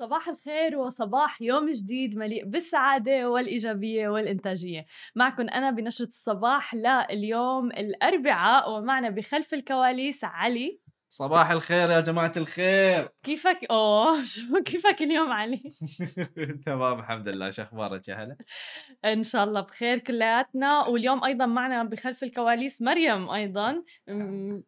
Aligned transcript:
صباح 0.00 0.28
الخير 0.28 0.78
وصباح 0.78 1.42
يوم 1.42 1.70
جديد 1.70 2.18
مليء 2.18 2.44
بالسعادة 2.44 3.30
والإيجابية 3.30 4.08
والإنتاجية. 4.08 4.86
معكم 5.16 5.48
أنا 5.48 5.70
بنشرة 5.70 6.06
الصباح 6.06 6.74
لليوم 6.74 7.66
الأربعاء 7.66 8.70
ومعنا 8.72 9.10
بخلف 9.10 9.54
الكواليس 9.54 10.24
علي. 10.24 10.80
صباح 11.12 11.50
الخير 11.50 11.90
يا 11.90 12.00
جماعة 12.00 12.32
الخير. 12.36 13.08
كيفك؟ 13.22 13.66
أوه 13.70 14.24
شو 14.32 14.62
كيفك 14.62 15.02
اليوم 15.02 15.32
علي؟ 15.32 15.62
تمام 16.66 16.98
الحمد 16.98 17.28
لله. 17.28 17.50
شو 17.50 17.62
أخبارك 17.62 18.08
يا 18.08 18.14
هلا؟ 18.14 18.36
إن 19.04 19.22
شاء 19.22 19.44
الله 19.44 19.60
بخير 19.60 19.98
كلياتنا. 19.98 20.86
واليوم 20.86 21.24
أيضا 21.24 21.46
معنا 21.46 21.84
بخلف 21.84 22.22
الكواليس 22.22 22.82
مريم 22.82 23.30
أيضا. 23.30 23.82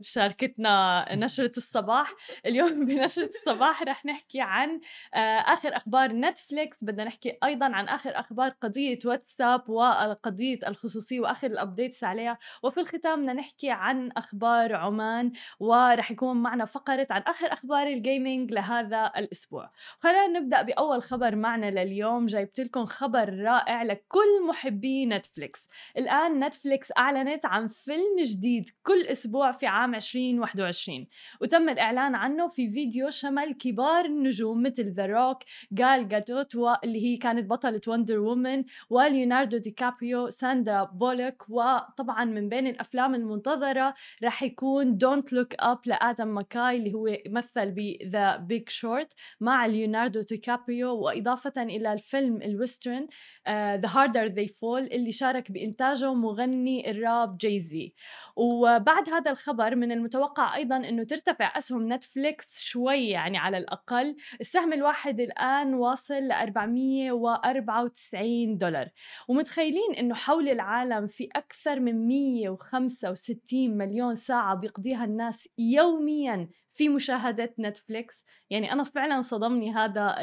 شاركتنا 0.00 1.06
نشرة 1.14 1.52
الصباح. 1.56 2.14
اليوم 2.46 2.84
بنشرة 2.86 3.28
الصباح 3.28 3.82
رح 3.82 4.06
نحكي 4.06 4.40
عن 4.40 4.80
آه، 5.14 5.18
آخر 5.38 5.76
أخبار 5.76 6.12
نتفليكس. 6.12 6.84
بدنا 6.84 7.04
نحكي 7.04 7.38
أيضا 7.44 7.66
عن 7.66 7.88
آخر 7.88 8.10
أخبار 8.10 8.48
قضية 8.62 8.98
واتساب 9.04 9.68
وقضية 9.68 10.58
الخصوصية 10.68 11.20
وآخر 11.20 11.46
ال 11.46 11.53
updates 11.53 12.04
عليها. 12.04 12.38
وفي 12.62 12.80
الختام 12.80 13.20
بدنا 13.20 13.32
نحكي 13.32 13.70
عن 13.70 14.10
أخبار 14.16 14.74
عمان. 14.74 15.32
ورح 15.60 16.10
يكون 16.10 16.31
اليوم 16.32 16.42
معنا 16.42 16.64
فقرة 16.64 17.06
عن 17.10 17.22
آخر 17.22 17.52
أخبار 17.52 17.86
ال 17.86 17.95
gaming 17.95 18.52
لهذا 18.52 19.12
الأسبوع. 19.16 19.70
خلينا 20.00 20.26
نبدأ 20.26 20.62
بأول 20.62 21.02
خبر 21.02 21.36
معنا 21.36 21.70
لليوم. 21.70 22.26
جايبت 22.26 22.60
لكم 22.60 22.84
خبر 22.84 23.38
رائع 23.38 23.82
لكل 23.82 24.46
محبي 24.48 25.06
نتفليكس 25.06 25.68
الآن 25.98 26.44
نتفليكس 26.44 26.92
أعلنت 26.98 27.46
عن 27.46 27.66
فيلم 27.66 28.16
جديد 28.24 28.70
كل 28.82 29.02
أسبوع 29.02 29.52
في 29.52 29.66
عام 29.66 29.94
2021 29.94 31.06
وتم 31.40 31.68
الإعلان 31.68 32.14
عنه 32.14 32.48
في 32.48 32.70
فيديو 32.70 33.10
شمل 33.10 33.54
كبار 33.54 34.04
النجوم 34.04 34.62
مثل 34.62 34.92
The 34.92 35.06
Rock 35.06 35.38
جال 35.72 36.08
جادوت 36.08 36.54
اللي 36.84 37.04
هي 37.04 37.16
كانت 37.16 37.50
بطلة 37.50 37.80
Wonder 37.88 38.18
Woman 38.18 38.64
وليوناردو 38.90 39.56
دي 39.56 39.70
كابريو 39.70 40.30
ساندرا 40.30 40.84
بولك 40.84 41.42
وطبعا 41.48 42.24
من 42.24 42.48
بين 42.48 42.66
الأفلام 42.66 43.14
المنتظرة 43.14 43.94
رح 44.24 44.42
يكون 44.42 44.96
Don't 44.96 45.32
Look 45.32 45.54
Up 45.54 45.78
لآدم 45.86 46.21
آدم 46.22 46.34
ماكاي 46.34 46.76
اللي 46.76 46.94
هو 46.94 47.16
مثل 47.28 47.70
ب 47.70 47.96
The 48.06 48.36
Big 48.36 48.68
Short 48.68 49.12
مع 49.40 49.66
ليوناردو 49.66 50.20
دي 50.20 50.36
كابريو 50.36 50.94
وإضافة 50.94 51.62
إلى 51.62 51.92
الفيلم 51.92 52.42
ال 52.42 52.50
western 52.50 53.06
The 53.48 53.88
Harder 53.88 54.26
They 54.26 54.46
Fall 54.46 54.82
اللي 54.82 55.12
شارك 55.12 55.52
بإنتاجه 55.52 56.14
مغني 56.14 56.90
الراب 56.90 57.38
جاي 57.38 57.65
زي 57.65 57.92
وبعد 58.36 59.08
هذا 59.08 59.30
الخبر 59.30 59.74
من 59.74 59.92
المتوقع 59.92 60.56
أيضا 60.56 60.76
أنه 60.76 61.04
ترتفع 61.04 61.58
أسهم 61.58 61.92
نتفليكس 61.92 62.60
شوي 62.60 63.08
يعني 63.08 63.38
على 63.38 63.58
الأقل. 63.58 64.16
السهم 64.40 64.72
الواحد 64.72 65.20
الآن 65.20 65.74
واصل 65.74 66.14
ل 66.14 66.32
494 66.32 68.58
دولار. 68.58 68.88
ومتخيلين 69.28 69.94
أنه 69.98 70.14
حول 70.14 70.48
العالم 70.48 71.06
في 71.06 71.28
أكثر 71.36 71.80
من 71.80 72.08
165 72.08 73.78
مليون 73.78 74.14
ساعة 74.14 74.54
بيقضيها 74.54 75.04
الناس 75.04 75.48
يوميا 75.58 76.11
يوميا 76.12 76.48
في 76.74 76.88
مشاهدة 76.88 77.54
نتفليكس 77.58 78.24
يعني 78.50 78.72
أنا 78.72 78.84
فعلا 78.84 79.22
صدمني 79.22 79.74
هذا 79.74 80.16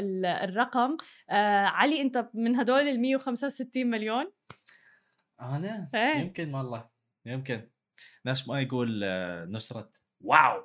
الرقم. 0.43 0.97
آه 1.29 1.65
علي 1.65 2.01
أنت 2.01 2.29
من 2.33 2.55
هدول 2.55 2.87
ال 2.87 3.01
165 3.01 3.87
مليون؟ 3.87 4.31
أنا؟ 5.41 5.89
إيه؟ 5.95 6.15
يمكن 6.15 6.55
والله. 6.55 6.89
يمكن. 7.25 7.69
نفس 8.25 8.47
ما 8.47 8.61
يقول 8.61 9.03
آه، 9.03 9.45
نصرت 9.45 9.98
wow. 10.21 10.63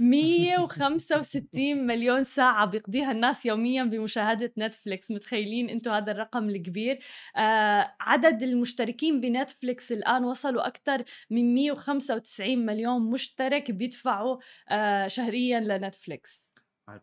165 0.00 1.86
مليون 1.86 2.22
ساعة 2.22 2.66
بيقضيها 2.66 3.12
الناس 3.12 3.46
يوميا 3.46 3.84
بمشاهدة 3.84 4.52
نتفليكس. 4.58 5.10
متخيلين 5.10 5.70
أنتم 5.70 5.90
هذا 5.90 6.12
الرقم 6.12 6.48
الكبير. 6.50 6.98
آه 7.36 7.94
عدد 8.00 8.42
المشتركين 8.42 9.20
بنتفليكس 9.20 9.92
الآن 9.92 10.24
وصلوا 10.24 10.66
أكثر 10.66 11.04
من 11.30 11.54
195 11.54 12.66
مليون 12.66 13.10
مشترك 13.10 13.70
بيدفعوا 13.70 14.38
آه 14.68 15.06
شهريا 15.06 15.60
لنتفليكس. 15.60 16.54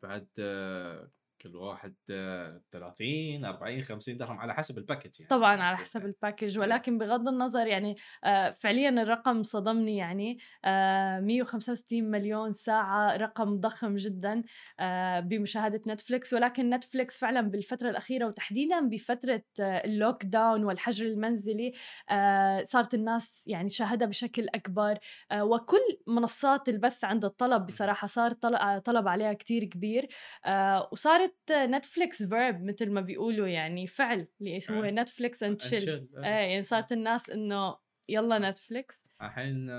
بعد 0.04 0.28
آه 0.40 1.10
كل 1.46 1.56
واحد 1.56 1.96
30 2.72 3.46
40 3.46 3.82
50 3.82 4.18
درهم 4.18 4.40
على 4.40 4.54
حسب 4.54 4.78
الباكج 4.78 5.12
يعني 5.20 5.30
طبعا 5.30 5.62
على 5.62 5.78
حسب 5.78 6.06
ال 6.06 6.12
package 6.12 6.60
ولكن 6.60 6.98
بغض 6.98 7.28
النظر 7.28 7.68
يعني 7.68 7.96
آه، 8.24 8.50
فعليا 8.50 8.90
الرقم 8.90 9.44
صدمني 9.44 9.98
يعني 9.98 10.38
165 10.66 12.06
آه، 12.06 12.10
مليون 12.10 12.54
ساعة 12.54 13.18
رقم 13.18 13.60
ضخم 13.60 13.96
جدا 13.96 14.44
آه، 14.80 15.20
بمشاهدة 15.20 15.82
نتفليكس 15.88 16.34
ولكن 16.34 16.70
نتفليكس 16.70 17.20
فعلا 17.20 17.42
بالفترة 17.42 17.90
الأخيرة 17.90 18.28
وتحديدا 18.28 18.90
بفترة 18.90 19.44
ال 19.60 20.26
lockdown 20.26 20.64
والحجر 20.64 21.06
المنزلي 21.06 21.74
صارت 22.64 22.94
الناس 22.94 23.44
يعني 23.48 23.70
شاهدها 23.70 24.08
بشكل 24.08 24.48
أكبر 24.56 24.98
وكل 25.36 25.98
منصات 26.08 26.70
البث 26.70 27.06
عند 27.06 27.26
الطلب 27.26 27.66
بصراحة 27.66 28.08
صار 28.08 28.32
طلب 28.80 29.08
عليها 29.08 29.34
كتير 29.34 29.64
كبير 29.64 30.08
وصارت 30.92 31.35
نتفليكس 31.52 32.24
verb 32.24 32.64
مثل 32.64 32.90
ما 32.92 33.02
بيقولوا 33.02 33.48
يعني 33.48 33.88
فعل 33.88 34.28
اللي 34.42 34.62
هو 34.70 34.86
Netflix 34.86 35.44
and 35.44 35.58
chill 35.58 35.90
إيه 35.90 36.24
يعني 36.24 36.62
صارت 36.62 36.92
الناس 36.92 37.30
إنه 37.30 37.78
يلا 38.10 38.50
نتفليكس 38.50 39.06
الحين 39.22 39.70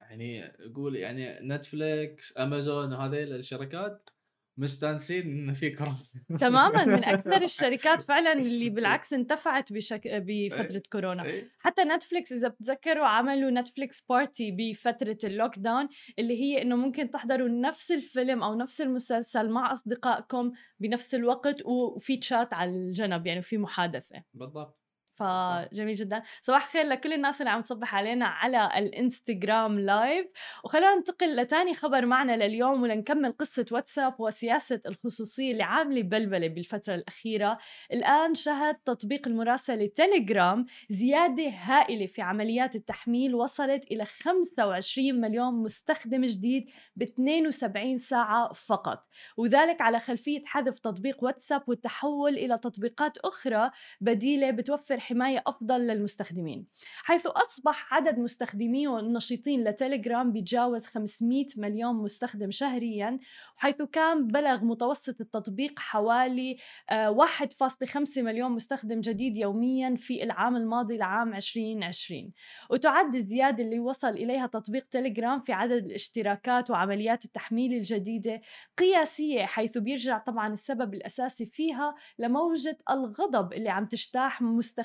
يعني 0.00 0.52
يقول 0.60 0.96
يعني 0.96 1.40
نتفليكس 1.40 2.38
امازون 2.38 2.92
وهذيل 2.92 3.32
الشركات 3.32 4.10
مستانسين 4.56 5.22
انه 5.22 5.52
في 5.52 5.70
كورونا 5.70 5.96
تماما 6.40 6.84
من 6.84 7.04
أكثر 7.14 7.42
الشركات 7.42 8.02
فعلا 8.02 8.32
اللي 8.32 8.70
بالعكس 8.70 9.12
انتفعت 9.12 9.72
بشك... 9.72 10.00
بفترة 10.06 10.82
كورونا. 10.92 11.42
حتى 11.58 11.82
نتفليكس 11.82 12.32
إذا 12.32 12.48
بتذكروا 12.48 13.06
عملوا 13.06 13.50
Netflix 13.50 14.00
party 14.00 14.50
بفترة 14.50 15.18
ال 15.24 15.58
lockdown 15.58 15.88
اللي 16.18 16.42
هي 16.42 16.62
إنه 16.62 16.76
ممكن 16.76 17.10
تحضروا 17.10 17.48
نفس 17.48 17.92
الفيلم 17.92 18.42
أو 18.42 18.54
نفس 18.54 18.80
المسلسل 18.80 19.50
مع 19.50 19.72
أصدقائكم 19.72 20.52
بنفس 20.80 21.14
الوقت 21.14 21.62
وفي 21.64 22.16
تشات 22.16 22.54
على 22.54 22.70
الجنب 22.70 23.26
يعني 23.26 23.42
في 23.42 23.58
محادثة. 23.58 24.22
بالضبط. 24.34 24.83
فجميل 25.14 25.94
جدا. 25.94 26.22
صباح 26.42 26.64
الخير 26.64 26.86
لكل 26.86 27.12
الناس 27.12 27.40
اللي 27.40 27.50
عم 27.50 27.62
تصبح 27.62 27.94
علينا 27.94 28.26
على 28.26 28.70
الإنستغرام 28.78 29.80
live 29.80 30.26
وخلونا 30.64 30.94
ننتقل 30.94 31.36
لتاني 31.36 31.74
خبر 31.74 32.06
معنا 32.06 32.36
لليوم 32.46 32.82
ولنكمل 32.82 33.32
قصة 33.32 33.66
واتساب 33.72 34.20
وسياسة 34.20 34.80
الخصوصية 34.86 35.52
اللي 35.52 35.62
عاملة 35.62 36.02
بلبلة 36.02 36.48
بالفترة 36.48 36.94
الأخيرة. 36.94 37.58
الآن 37.92 38.34
شهد 38.34 38.74
تطبيق 38.74 39.28
المراسلة 39.28 39.86
تيليجرام 39.86 40.66
زيادة 40.90 41.48
هائلة 41.48 42.06
في 42.06 42.22
عمليات 42.22 42.76
التحميل 42.76 43.34
وصلت 43.34 43.84
إلى 43.90 44.04
25 44.04 45.20
مليون 45.20 45.62
مستخدم 45.62 46.24
جديد 46.24 46.70
ب 46.96 47.02
72 47.02 47.96
ساعة 47.96 48.52
فقط. 48.52 49.06
وذلك 49.36 49.80
على 49.80 50.00
خلفية 50.00 50.42
حذف 50.46 50.78
تطبيق 50.78 51.24
واتساب 51.24 51.62
والتحول 51.66 52.38
إلى 52.38 52.58
تطبيقات 52.58 53.18
أخرى 53.18 53.70
بديلة 54.00 54.50
بتوفر 54.50 55.00
حماية 55.04 55.42
أفضل 55.46 55.80
للمستخدمين. 55.80 56.66
حيث 57.02 57.26
أصبح 57.26 57.94
عدد 57.94 58.18
مستخدمي 58.18 58.88
النشيطين 58.88 59.64
لتليجرام 59.64 60.32
بيتجاوز 60.32 60.86
500 60.86 61.46
مليون 61.56 61.96
مستخدم 61.96 62.50
شهريا 62.50 63.18
حيث 63.56 63.82
كان 63.82 64.26
بلغ 64.26 64.64
متوسط 64.64 65.20
التطبيق 65.20 65.78
حوالي 65.78 66.56
1.5 66.56 68.18
آه، 68.18 68.22
مليون 68.22 68.52
مستخدم 68.52 69.00
جديد 69.00 69.36
يوميا 69.36 69.96
في 69.96 70.22
العام 70.22 70.56
الماضي 70.56 70.96
لعام 70.96 71.34
2020 71.34 72.32
وتعد 72.70 73.14
الزيادة 73.14 73.62
اللي 73.64 73.80
وصل 73.80 74.08
إليها 74.08 74.46
تطبيق 74.46 74.86
تليجرام 74.90 75.40
في 75.40 75.52
عدد 75.52 75.84
الاشتراكات 75.84 76.70
وعمليات 76.70 77.24
التحميل 77.24 77.72
الجديدة 77.72 78.40
قياسية 78.78 79.44
حيث 79.44 79.78
بيرجع 79.78 80.18
طبعا 80.18 80.52
السبب 80.52 80.94
الأساسي 80.94 81.46
فيها 81.46 81.94
لموجة 82.18 82.78
الغضب 82.90 83.52
اللي 83.52 83.68
عم 83.68 83.86
تجتاح 83.86 84.42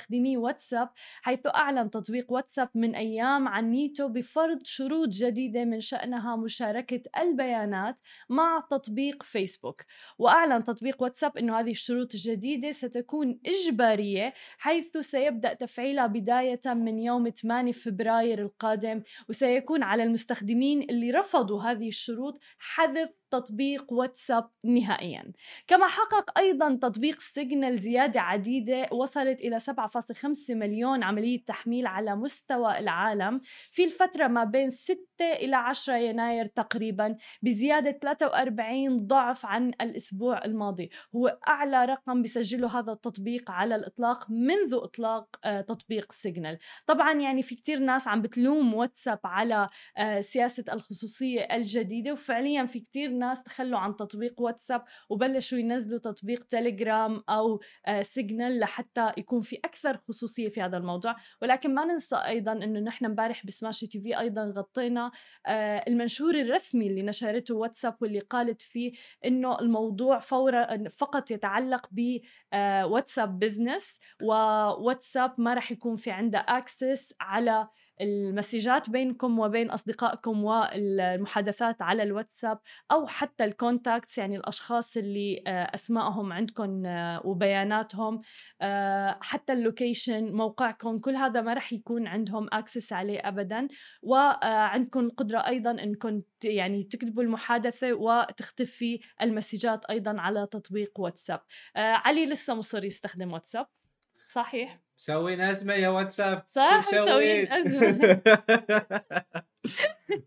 مستخدمي 0.09 0.38
واتساب 0.38 0.89
حيث 1.21 1.39
أعلن 1.45 1.89
تطبيق 1.89 2.31
واتساب 2.31 2.69
من 2.75 2.95
أيام 2.95 3.47
عن 3.47 3.71
نيته 3.71 4.07
بفرض 4.07 4.59
شروط 4.63 5.07
جديدة 5.07 5.65
من 5.65 5.79
شأنها 5.79 6.35
مشاركة 6.35 7.01
البيانات 7.17 8.00
مع 8.29 8.67
تطبيق 8.71 9.23
فيسبوك. 9.23 9.81
وأعلن 10.17 10.63
تطبيق 10.63 11.01
واتساب 11.01 11.38
أنه 11.38 11.59
هذه 11.59 11.71
الشروط 11.71 12.13
الجديدة 12.13 12.71
ستكون 12.71 13.39
إجبارية 13.45 14.33
حيث 14.57 14.97
سيبدأ 14.97 15.53
تفعيلها 15.53 16.07
بداية 16.07 16.61
من 16.65 17.00
يوم 17.00 17.29
8 17.29 17.71
فبراير 17.71 18.41
القادم 18.41 19.03
وسيكون 19.29 19.83
على 19.83 20.03
المستخدمين 20.03 20.81
اللي 20.81 21.11
رفضوا 21.11 21.61
هذه 21.61 21.88
الشروط 21.88 22.39
حذف 22.59 23.09
تطبيق 23.31 23.93
واتساب 23.93 24.49
نهائيا. 24.65 25.31
كما 25.67 25.87
حقق 25.87 26.37
أيضا 26.37 26.75
تطبيق 26.75 27.19
سيجنال 27.19 27.79
زيادة 27.79 28.21
عديدة 28.21 28.87
وصلت 28.91 29.41
إلى 29.41 29.59
7.5 29.59 30.55
مليون 30.55 31.03
عملية 31.03 31.43
تحميل 31.45 31.87
على 31.87 32.15
مستوى 32.15 32.79
العالم 32.79 33.41
في 33.71 33.83
الفترة 33.83 34.27
ما 34.27 34.43
بين 34.43 34.69
6 34.69 34.97
إلى 35.21 35.55
10 35.55 35.95
يناير 35.95 36.45
تقريبا 36.45 37.15
بزيادة 37.41 37.91
43 37.91 39.07
ضعف 39.07 39.45
عن 39.45 39.67
الأسبوع 39.67 40.45
الماضي. 40.45 40.89
هو 41.15 41.39
أعلى 41.47 41.85
رقم 41.85 42.21
بسجله 42.21 42.79
هذا 42.79 42.91
التطبيق 42.91 43.51
على 43.51 43.75
الإطلاق 43.75 44.31
منذ 44.31 44.73
إطلاق 44.73 45.39
آه، 45.45 45.61
تطبيق 45.61 46.11
سيجنال. 46.11 46.57
طبعا 46.87 47.13
يعني 47.13 47.43
في 47.43 47.55
كتير 47.55 47.79
ناس 47.79 48.07
عم 48.07 48.21
بتلوم 48.21 48.73
واتساب 48.73 49.19
على 49.23 49.69
آه، 49.97 50.21
سياسة 50.21 50.63
الخصوصية 50.73 51.41
الجديدة 51.41 52.11
وفعليا 52.13 52.65
في 52.65 52.79
كتير 52.79 53.09
ناس 53.19 53.44
تخلوا 53.44 53.80
عن 53.80 53.95
تطبيق 53.95 54.42
واتساب 54.42 54.83
وبلشوا 55.10 55.57
ينزلوا 55.57 56.00
تطبيق 56.00 56.44
تليجرام 56.44 57.24
سيجنال 58.01 58.54
آه، 58.54 58.60
لحتى 58.60 59.12
يكون 59.18 59.42
في 59.42 59.56
أكثر 59.56 59.98
خصوصية 59.98 60.50
في 60.50 60.62
هذا 60.62 60.77
الموضوع. 60.77 61.16
ولكن 61.42 61.74
ما 61.74 61.86
ننسى 61.86 62.16
أيضا 62.16 62.51
أنه 62.51 62.80
نحن 62.80 63.06
امبارح 63.06 63.45
بسماشي 63.45 63.88
تي 63.88 64.01
في 64.01 64.19
أيضا 64.19 64.54
غطينا 64.57 65.12
المنشور 65.88 66.36
الرسمي 66.36 66.88
اللي 66.88 67.01
نشرته 67.01 67.56
واتساب 67.56 67.95
واللي 68.01 68.19
قالت 68.19 68.62
فيه 68.62 68.92
إنه 69.25 69.60
الموضوع 69.60 70.19
فورا 70.19 70.88
فقط 70.89 71.31
يتعلق 71.31 71.89
بواتساب 71.92 73.39
business 73.39 74.00
وواتساب 74.24 75.33
ما 75.38 75.54
راح 75.54 75.71
يكون 75.71 75.95
في 75.95 76.12
عنده 76.12 76.45
access 76.47 77.13
على 77.19 77.68
المسجات 78.01 78.89
بينكم 78.89 79.39
وبين 79.39 79.69
أصدقائكم 79.69 80.43
والمحادثات 80.43 81.81
على 81.81 82.03
الواتساب 82.03 82.59
أو 82.91 83.07
حتى 83.07 83.43
ال 83.44 83.52
contacts 83.52 84.17
يعني 84.17 84.37
الأشخاص 84.37 84.97
اللي 84.97 85.43
آه، 85.47 85.71
أسمائهم 85.75 86.33
عندكم 86.33 86.85
آه، 86.85 87.21
وبياناتهم 87.25 88.21
آه، 88.61 89.17
حتى 89.21 89.53
ال 89.53 89.62
location 89.62 90.31
موقعكم 90.33 90.99
كل 90.99 91.15
هذا 91.15 91.41
ما 91.41 91.53
راح 91.53 91.73
يكون 91.73 92.07
عندهم 92.07 92.47
access 92.53 92.94
عليه 92.93 93.19
ابدا. 93.19 93.67
وعندكم 94.01 94.99
القدره 94.99 95.39
أيضا 95.39 95.71
إنكم 95.71 96.21
يعني 96.43 96.83
تكتبوا 96.83 97.23
المحادثة 97.23 97.93
وتختفي 97.93 98.99
المسجات 99.21 99.85
أيضا 99.85 100.21
على 100.21 100.47
تطبيق 100.51 100.99
واتساب. 100.99 101.41
علي 101.75 102.25
لسه 102.25 102.53
مصر 102.53 102.83
يستخدم 102.85 103.33
واتساب. 103.33 103.78
صحيح. 104.29 104.79
مسوين 104.99 105.41
أزمة 105.41 105.73
يا 105.73 105.89
واتساب. 105.89 106.43
صح 106.47 106.77
مسوين 106.77 107.51
أزمة. 107.51 108.21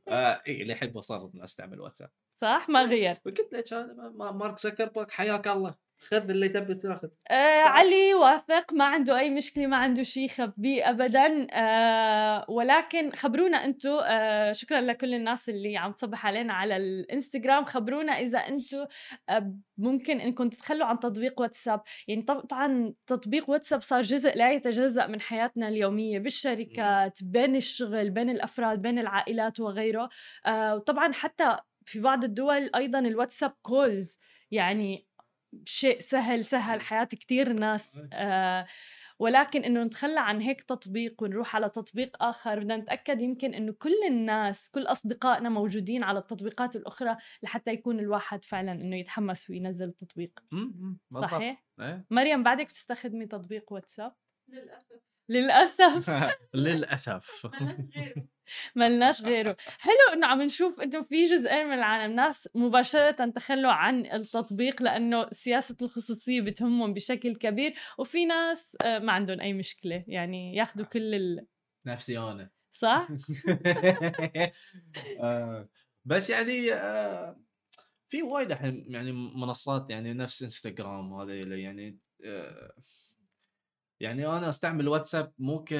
آه 0.08 0.38
إيه 0.46 0.64
لحين 0.64 0.92
وصلت 0.94 1.36
أستعمل 1.36 1.80
واتساب. 1.80 2.10
صح 2.40 2.66
ما 2.68 2.82
غير. 2.82 3.14
قلت 3.26 3.52
لك 3.52 3.72
مارك 4.14 4.58
زكربرج 4.58 5.10
حياك 5.10 5.48
الله. 5.48 5.74
خذ 6.02 6.30
اللي 6.30 6.48
تبي 6.48 6.74
تاخذ. 6.74 7.08
آه 7.30 7.62
علي 7.62 8.14
واثق 8.14 8.72
ما 8.72 8.84
عنده 8.84 9.18
أي 9.18 9.30
مشكلة 9.30 9.66
ما 9.66 9.76
عنده 9.76 10.02
شيء 10.02 10.24
يخبيه 10.24 10.90
ابدا. 10.90 11.46
آه 11.52 12.44
ولكن 12.48 13.10
خبرونا 13.12 13.64
أنتم 13.64 13.98
آه 14.04 14.52
شكرا 14.52 14.80
لكل 14.80 15.14
الناس 15.14 15.48
اللي 15.48 15.76
عم 15.76 15.92
تصبح 15.92 16.26
علينا 16.26 16.52
على 16.52 16.76
الإنستغرام. 16.76 17.64
خبرونا 17.64 18.12
إذا 18.12 18.38
أنتم 18.38 18.86
آه 19.28 19.54
ممكن 19.78 20.20
إنكم 20.20 20.48
تتخلوا 20.48 20.86
عن 20.86 20.98
تطبيق 20.98 21.40
واتساب. 21.40 21.80
يعني 22.08 22.22
طبعا 22.22 22.94
تطبيق 23.06 23.50
واتساب 23.50 23.82
صار 23.82 24.02
جزء 24.02 24.36
لا 24.36 24.52
يتجزأ 24.52 25.06
من 25.06 25.20
حياتنا 25.20 25.68
اليومية 25.68 26.18
بالشركات 26.18 27.18
بين 27.22 27.56
الشغل 27.56 28.10
بين 28.10 28.30
الأفراد 28.30 28.82
بين 28.82 28.98
العائلات 28.98 29.60
وغيره. 29.60 30.08
آه 30.46 30.76
وطبعا 30.76 31.12
حتى 31.12 31.56
في 31.84 32.00
بعض 32.00 32.24
الدول 32.24 32.70
أيضا 32.74 32.98
الواتساب 32.98 33.52
كولز 33.62 34.18
يعني 34.50 35.06
شيء 35.64 35.98
سهل 35.98 36.44
سهل 36.44 36.80
حياة 36.80 37.04
كتير 37.04 37.52
ناس 37.52 38.02
آه 38.12 38.66
ولكن 39.18 39.64
إنه 39.64 39.82
نتخلى 39.82 40.20
عن 40.20 40.40
هيك 40.40 40.62
تطبيق 40.62 41.22
ونروح 41.22 41.56
على 41.56 41.68
تطبيق 41.68 42.22
آخر 42.22 42.58
بدنا 42.58 42.76
نتأكد 42.76 43.20
يمكن 43.20 43.54
إنه 43.54 43.72
كل 43.72 43.94
الناس 44.08 44.70
كل 44.70 44.82
أصدقائنا 44.82 45.48
موجودين 45.48 46.02
على 46.02 46.18
التطبيقات 46.18 46.76
الأخرى 46.76 47.16
لحتى 47.42 47.70
يكون 47.70 47.98
الواحد 47.98 48.44
فعلا 48.44 48.72
إنه 48.72 48.96
يتحمس 48.96 49.50
وينزل 49.50 49.88
التطبيق. 49.88 50.40
صحيح؟ 51.12 51.64
إيه. 51.80 52.06
مريم 52.10 52.42
بعدك 52.42 52.68
بتستخدمي 52.68 53.26
تطبيق 53.26 53.72
واتساب؟ 53.72 54.14
للأسف. 54.48 55.11
للأسف. 55.28 56.10
للأسف. 56.54 57.46
ملناش 58.76 59.22
غيره. 59.22 59.56
حلو 59.78 60.12
إنه 60.12 60.26
عم 60.26 60.42
نشوف 60.42 60.80
إنه 60.80 61.02
في 61.02 61.24
جزئين 61.24 61.66
من 61.66 61.72
العالم 61.72 62.14
ناس 62.14 62.48
مباشرة 62.54 63.10
تخلوا 63.10 63.72
عن 63.72 64.06
التطبيق 64.06 64.82
لأنه 64.82 65.28
سياسة 65.30 65.76
الخصوصية 65.82 66.40
بتهمهم 66.40 66.94
بشكل 66.94 67.36
كبير 67.36 67.74
وفي 67.98 68.24
ناس 68.24 68.76
آه، 68.84 68.98
ما 68.98 69.12
عندهم 69.12 69.40
أي 69.40 69.52
مشكلة. 69.52 70.04
يعني 70.08 70.56
ياخذوا 70.56 70.86
كل 70.86 71.14
ال... 71.14 71.46
نفسي 71.86 72.18
أنا 72.18 72.50
صح؟ 72.72 73.08
آه، 75.22 75.68
بس 76.04 76.30
يعني 76.30 76.72
آه، 76.72 77.40
في 78.08 78.22
وايد 78.22 78.50
الحين 78.50 78.86
يعني 78.88 79.12
منصات 79.12 79.90
يعني 79.90 80.12
نفس 80.12 80.42
إنستغرام 80.42 81.12
هذا 81.12 81.34
يعني 81.34 81.98
يعني 84.02 84.26
أنا 84.26 84.48
أستعمل 84.48 84.88
واتساب 84.88 85.32
مو 85.38 85.64
ك 85.64 85.72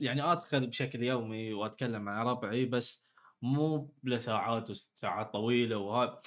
يعني 0.00 0.22
أدخل 0.22 0.66
بشكل 0.66 1.02
يومي 1.02 1.52
وأتكلم 1.52 2.02
مع 2.02 2.22
ربعي 2.22 2.64
بس 2.64 3.04
مو 3.42 3.94
لساعات 4.04 4.70
وساعات 4.70 5.32
طويلة 5.32 5.76
وهذا 5.76 6.20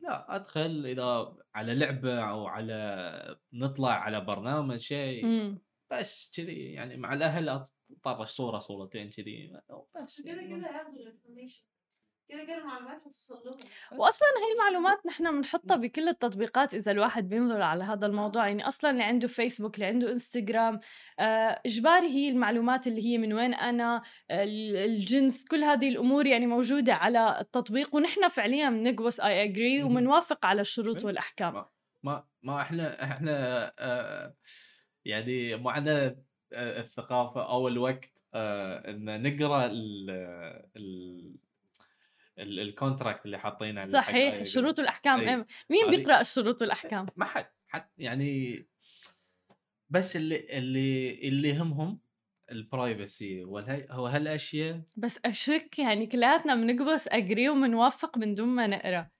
لا 0.00 0.36
أدخل 0.36 0.86
إذا 0.86 1.36
على 1.54 1.74
لعبة 1.74 2.20
أو 2.20 2.46
على 2.46 3.36
نطلع 3.52 3.90
على 3.90 4.20
برنامج 4.20 4.76
شيء. 4.76 5.26
بس 5.90 6.32
كذي. 6.36 6.72
يعني 6.72 6.96
مع 6.96 7.12
الأهل 7.12 7.64
اطرش 8.04 8.30
صورة 8.30 8.58
صورتين 8.58 9.10
كذي 9.10 9.60
بس 10.02 10.22
كذا 10.22 10.42
كذا 10.42 10.68
كده 12.30 12.44
كده 12.44 12.58
المعلومات 12.58 13.02
لهم. 13.30 14.00
واصلا 14.00 14.28
هي 14.28 14.52
المعلومات 14.52 15.06
نحن 15.06 15.30
بنحطها 15.36 15.76
بكل 15.76 16.08
التطبيقات 16.08 16.74
إذا 16.74 16.92
الواحد 16.92 17.28
بينظر 17.28 17.62
على 17.62 17.84
هذا 17.84 18.06
الموضوع. 18.06 18.48
يعني 18.48 18.68
أصلا 18.68 18.90
اللي 18.90 19.02
عنده 19.02 19.28
فيسبوك 19.28 19.74
اللي 19.74 19.86
عنده 19.86 20.12
انستغرام 20.12 20.80
آه 21.18 21.60
إجباري 21.66 22.06
هي 22.06 22.28
المعلومات 22.28 22.86
اللي 22.86 23.04
هي 23.04 23.18
من 23.18 23.32
وين 23.32 23.54
أنا 23.54 24.02
الجنس 24.30 25.44
كل 25.44 25.64
هذه 25.64 25.88
الأمور 25.88 26.26
يعني 26.26 26.46
موجودة 26.46 26.94
على 26.94 27.40
التطبيق. 27.40 27.94
ونحن 27.94 28.28
فعليا 28.28 28.70
بنقبس 28.70 29.20
اي 29.20 29.44
اجري 29.44 29.82
وبنوافق 29.82 30.46
على 30.46 30.60
الشروط 30.60 31.04
والأحكام. 31.04 31.64
ما 32.02 32.24
ما 32.42 32.60
إحنا 32.62 33.04
إحنا 33.04 33.32
آه 33.78 34.34
يعني 35.04 35.56
معنا 35.56 36.16
آه، 36.52 36.80
الثقافة 36.80 37.48
أو 37.50 37.68
الوقت 37.68 38.22
آه 38.34 38.90
إن 38.90 39.22
نقرأ 39.22 39.66
ال 39.66 40.10
ال 40.76 41.34
ال 42.40 42.50
contract 42.50 43.26
اللي 43.26 43.38
حاطينه 43.38 43.80
صحيح 43.80 44.34
الشروط 44.34 44.78
والاحكام 44.78 45.20
أي. 45.20 45.44
مين 45.70 45.90
بيقرأ 45.90 46.20
الشروط 46.20 46.62
والاحكام 46.62 47.06
ما 47.16 47.24
حد 47.24 47.46
حد 47.68 47.88
يعني 47.98 48.66
بس 49.90 50.16
اللي 50.16 50.58
اللي 50.58 51.10
اللي 51.28 51.48
يهمهم 51.48 52.00
ال 52.50 52.62
privacy 52.62 53.44
وهالاشياء 53.44 54.82
بس 54.96 55.20
أشك 55.24 55.78
يعني 55.78 56.06
كلياتنا 56.06 56.54
بنكبس 56.54 57.08
agree 57.08 57.48
وبنوافق 57.48 58.18
من 58.18 58.34
دون 58.34 58.48
ما 58.48 58.66
نقرأ. 58.66 59.10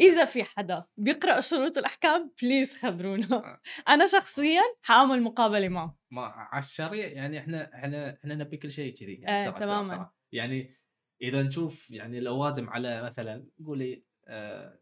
إذا 0.00 0.24
في 0.24 0.44
حدا 0.44 0.84
بيقرأ 0.96 1.40
شروط 1.40 1.78
الأحكام 1.78 2.32
please 2.42 2.74
خبرونا. 2.74 3.36
آه. 3.36 3.60
أنا 3.88 4.06
شخصيا 4.06 4.62
حاعمل 4.82 5.22
مقابلة 5.22 5.68
معه. 5.68 5.98
ما 6.10 6.22
على 6.22 6.58
السريع 6.58 7.06
يعني 7.06 7.38
إحنا 7.38 7.74
إحنا 7.74 8.18
إحنا 8.18 8.34
نبي 8.34 8.56
كل 8.56 8.70
شيء 8.70 8.94
كذي 8.94 9.14
يعني. 9.14 9.48
آه 9.48 9.50
تماما. 9.50 10.10
يعني 10.32 10.76
إذا 11.22 11.42
نشوف 11.42 11.90
يعني 11.90 12.18
الأوادم 12.18 12.70
على 12.70 13.02
مثلا 13.02 13.46
قولي 13.66 14.04
آه 14.26 14.78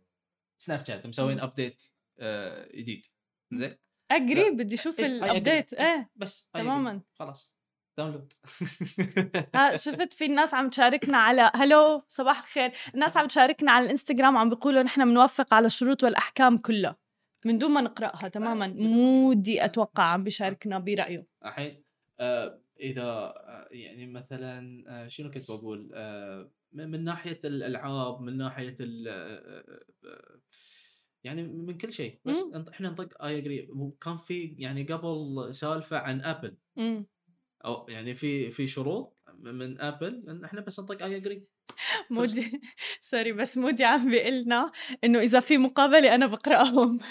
سناب 0.58 0.84
شات 0.84 1.06
مسوين 1.06 1.40
update 1.40 1.84
آه 2.18 2.68
جديد. 2.74 3.06
زين؟ 3.52 3.76
agree 4.10 4.50
بدي 4.50 4.74
أشوف 4.74 5.00
إيه 5.00 5.06
ال 5.06 5.16
update 5.16 5.74
إيه 5.74 6.10
بس 6.16 6.46
تماما. 6.52 7.00
خلاص 7.14 7.54
download 7.98 8.32
ها 9.54 9.76
شفت 9.76 10.12
في 10.12 10.24
الناس 10.24 10.54
عم 10.54 10.68
تشاركنا 10.68 11.18
على 11.18 11.50
hello 11.54 12.02
صباح 12.08 12.38
الخير. 12.38 12.72
الناس 12.94 13.16
عم 13.16 13.26
تشاركنا 13.26 13.72
على 13.72 13.84
الإنستغرام 13.84 14.36
عم 14.36 14.48
بيقولوا 14.48 14.82
نحن 14.82 15.04
بنوافق 15.04 15.54
على 15.54 15.66
الشروط 15.66 16.04
والأحكام 16.04 16.56
كلها. 16.56 16.96
من 17.44 17.58
دون 17.58 17.70
ما 17.70 17.80
نقرأها 17.80 18.28
تماما. 18.28 18.66
مودي 18.66 19.64
أتوقع 19.64 20.02
عم 20.02 20.24
بيشاركنا 20.24 20.78
برأيه. 20.78 21.26
الحين 21.44 21.84
آه 22.20 22.61
إذا 22.82 23.02
آه، 23.02 23.68
يعني 23.70 24.06
مثلا 24.06 24.84
آه، 24.88 25.08
شنو 25.08 25.30
كنت 25.30 25.50
بقول؟ 25.50 25.90
آه، 25.94 26.50
من 26.72 27.04
ناحية 27.04 27.40
الألعاب 27.44 28.20
من 28.20 28.36
ناحية 28.36 28.76
يعني 31.24 31.42
من 31.42 31.78
كل 31.78 31.92
شيء 31.92 32.20
بس 32.24 32.36
مم. 32.36 32.68
إحنا 32.68 32.90
نطق 32.90 33.24
I 33.24 33.38
agree 33.38 33.68
كان 34.00 34.16
في 34.16 34.56
يعني 34.58 34.82
قبل 34.82 35.48
سالفة 35.54 35.98
عن 35.98 36.20
ابل 36.20 36.56
مم. 36.76 37.06
أو 37.64 37.86
يعني 37.88 38.14
في 38.14 38.50
في 38.50 38.66
شروط 38.66 39.16
من 39.38 39.80
ابل 39.80 40.24
إن 40.28 40.44
إحنا 40.44 40.60
بس 40.60 40.80
نطق 40.80 41.02
اي 41.04 41.16
اجري 41.16 41.46
مودي 42.10 42.60
sorry 43.00 43.32
بس 43.32 43.58
مودي 43.58 43.84
عم 43.84 44.10
بيقول 44.10 44.42
لنا 44.42 44.72
إنه 45.04 45.18
إذا 45.18 45.40
في 45.40 45.58
مقابلة 45.58 46.14
أنا 46.14 46.26
بقرأهم. 46.26 46.98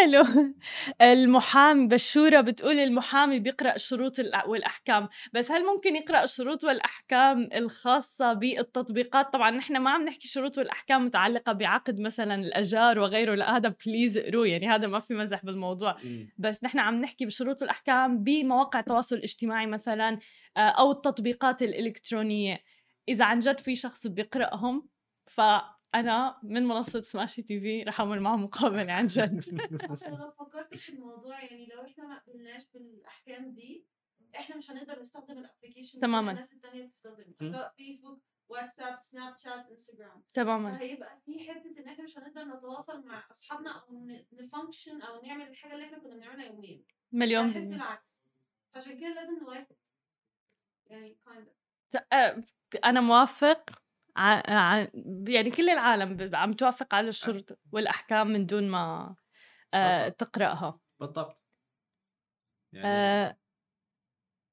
حلو. 0.00 0.54
المحامي 1.02 1.86
بشورة 1.86 2.40
بتقول 2.40 2.78
المحامي 2.78 3.38
بيقرأ 3.38 3.74
الأ- 4.20 4.48
والأحكام. 4.48 5.08
بس 5.32 5.50
هل 5.50 5.64
ممكن 5.64 5.96
يقرأ 5.96 6.22
الشروط 6.22 6.64
والأحكام 6.64 7.48
الخاصة 7.54 8.32
بالتطبيقات؟ 8.32 9.32
طبعا 9.32 9.50
نحن 9.50 9.76
ما 9.76 9.90
عم 9.90 10.02
نحكي 10.04 10.28
شروط 10.28 10.58
والأحكام 10.58 11.04
متعلقة 11.04 11.52
بعقد 11.52 12.00
مثلا 12.00 12.34
الأجار 12.34 12.98
وغيره. 12.98 13.34
لا 13.34 13.56
هذا 13.56 13.74
please 13.86 14.18
اقروه 14.18 14.46
يعني 14.46 14.68
هذا 14.68 14.86
ما 14.86 15.00
في 15.00 15.14
مزح 15.14 15.44
بالموضوع. 15.44 15.96
بس 16.38 16.64
نحن 16.64 16.78
عم 16.78 17.00
نحكي 17.00 17.26
بشروط 17.26 17.62
الأحكام 17.62 18.22
بمواقع 18.24 18.80
التواصل 18.80 19.16
الاجتماعي 19.16 19.66
مثلا 19.66 20.18
آه، 20.56 20.60
أو 20.60 20.90
التطبيقات 20.90 21.62
الإلكترونية. 21.62 22.60
إذا 23.08 23.24
عن 23.24 23.38
جد 23.38 23.60
في 23.60 23.76
شخص 23.76 24.06
بيقرأهم 24.06 24.88
فأنا 25.92 26.38
من 26.42 26.62
منصة 26.68 27.00
سماشي 27.00 27.42
تي 27.42 27.60
في 27.60 27.82
رح 27.82 28.00
أعمل 28.00 28.20
معه 28.20 28.36
مقابلة 28.36 28.92
عن 28.92 29.06
جد. 29.06 29.44
اصل 29.92 30.10
لو 30.10 30.30
فكرت 30.30 30.74
في 30.74 30.88
الموضوع 30.92 31.42
يعني 31.44 31.66
لو 31.66 31.84
إحنا 31.84 32.06
ما 32.06 32.18
قلناش 32.18 32.62
بالأحكام 32.74 33.50
دي 33.54 33.86
إحنا 34.36 34.56
مش 34.56 34.70
هنقدر 34.70 35.00
نستخدم 35.00 35.38
ال 35.38 35.43
application 35.43 36.00
تماما. 36.00 36.30
الناس 36.30 36.52
التانية 36.52 36.84
بتستخدمه. 36.84 37.34
سواء 37.52 37.74
فيسبوك 37.76 38.22
واتساب 38.48 38.98
سناب 39.02 39.38
شات 39.38 39.70
انستغرام 39.70 40.22
تماما 40.34 40.78
فهيبقى 40.78 41.20
في 41.24 41.38
حتة 41.50 41.78
إن 41.80 41.88
إحنا 41.88 42.04
مش 42.04 42.18
هنقدر 42.18 42.44
نتواصل 42.44 43.06
مع 43.06 43.24
أصحابنا 43.30 43.70
أو 43.70 44.06
ن 44.32 44.40
function 44.40 45.00
أو 45.02 45.22
نعمل 45.22 45.48
الحاجة 45.48 45.72
اللي 45.74 45.84
إحنا 45.84 45.98
كنا 45.98 46.14
بنعملها 46.16 46.46
يوميا 46.46 46.82
مليون 47.12 47.52
بالمية 47.52 47.70
بالعكس. 47.76 48.20
عشان 48.74 48.98
كده 49.00 49.08
لازم 49.14 49.38
نوافق. 49.38 49.76
يعني 50.86 51.16
kind 51.26 51.46
of. 51.46 51.52
ت- 51.90 52.06
آه، 52.12 52.44
أنا 52.84 53.00
موافق. 53.00 53.70
ع- 53.70 53.74
ع- 53.74 53.85
يعني 55.28 55.50
كل 55.50 55.70
العالم 55.70 56.30
عم 56.34 56.52
توافق 56.52 56.94
على 56.94 57.08
الشروط 57.08 57.58
والأحكام 57.72 58.26
من 58.26 58.46
دون 58.46 58.68
ما 58.68 59.14
آه، 59.74 60.08
بالضبط. 60.08 60.20
تقرأها. 60.20 60.80
بالضبط. 61.00 61.42
يعني 62.72 62.86
آه، 62.88 63.36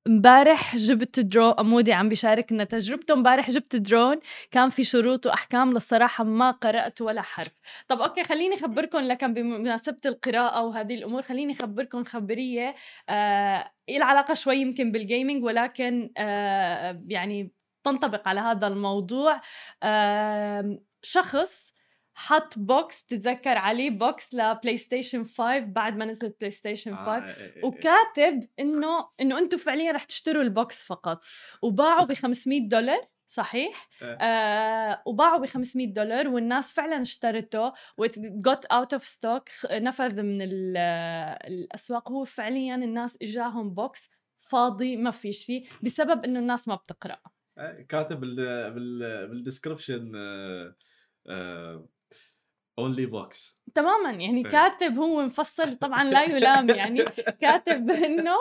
امبارح 0.07 0.75
جبت 0.75 1.19
درون 1.19 1.53
مودي 1.59 1.93
عم 1.93 2.09
بيشاركنا 2.09 2.63
تجربته. 2.63 3.13
امبارح 3.13 3.49
جبت 3.49 3.75
درون 3.75 4.19
كان 4.51 4.69
في 4.69 4.83
شروط 4.83 5.25
وأحكام 5.25 5.73
للصراحة 5.73 6.23
ما 6.23 6.51
قرأت 6.51 7.01
ولا 7.01 7.21
حرف. 7.21 7.53
طب 7.87 8.01
okay 8.01 8.23
خليني 8.23 8.55
أخبركم 8.55 8.97
لكن 8.99 9.33
بمناسبة 9.33 9.99
القراءة 10.05 10.63
وهذه 10.63 10.95
الأمور 10.95 11.21
خليني 11.21 11.53
أخبركم 11.53 12.03
خبرية 12.03 12.75
آه 13.09 13.71
العلاقه 13.89 14.33
شوي 14.33 14.57
يمكن 14.57 14.91
بال 14.91 15.04
gaming 15.04 15.43
ولكن 15.43 16.11
آه 16.17 17.03
يعني 17.07 17.51
تنطبق 17.83 18.27
على 18.27 18.39
هذا 18.39 18.67
الموضوع. 18.67 19.41
شخص 21.01 21.73
حط 22.15 22.59
box 22.59 23.01
بتتذكر 23.03 23.57
عليه 23.57 23.89
box 23.89 24.33
لبلاي 24.33 24.77
ستيشن 24.77 25.25
5 25.25 25.59
بعد 25.59 25.97
ما 25.97 26.05
نزلت 26.05 26.35
بلاي 26.39 26.51
ستيشن 26.51 26.95
5 26.95 27.11
آه، 27.11 27.17
إيه، 27.25 27.35
إيه، 27.35 27.55
إيه. 27.55 27.65
وكاتب 27.65 28.47
إنه 28.59 29.09
إنه 29.21 29.39
أنتم 29.39 29.57
فعليا 29.57 29.91
رح 29.91 30.03
تشتروا 30.03 30.43
ال 30.43 30.53
box 30.53 30.83
فقط. 30.83 31.23
وباعوا 31.61 32.05
ب 32.09 32.13
500 32.13 32.67
دولار 32.69 33.01
صحيح. 33.27 33.89
آه 34.03 35.03
وباعوا 35.05 35.39
ب 35.39 35.45
500 35.45 35.93
دولار 35.93 36.27
والناس 36.27 36.73
فعلا 36.73 37.01
اشترته 37.01 37.73
و 37.97 38.14
got 38.14 38.65
out 38.65 38.93
of 38.93 39.05
stock 39.05 39.49
نفذ 39.71 40.21
من 40.21 40.41
ال- 40.41 40.77
الأسواق. 41.47 42.11
هو 42.11 42.23
فعليا 42.25 42.75
الناس 42.75 43.17
إجاهم 43.21 43.69
بوكس 43.73 44.09
فاضي 44.39 44.95
ما 44.97 45.11
في 45.11 45.33
شيء 45.33 45.67
بسبب 45.83 46.25
إنه 46.25 46.39
الناس 46.39 46.67
ما 46.67 46.75
بتقرأ. 46.75 47.17
كاتب 47.89 48.19
بال 48.19 48.35
بال 48.71 49.27
بال 49.27 49.40
description 49.40 50.11
only 52.79 53.05
box 53.05 53.61
تماما 53.73 54.11
يعني 54.11 54.45
إيه. 54.45 54.51
كاتب 54.51 54.97
هو 54.97 55.21
مفصل 55.21 55.75
طبعا 55.75 56.03
لا 56.03 56.23
يلام 56.23 56.69
يعني 56.69 57.05
كاتب 57.41 57.89
إنه 58.05 58.35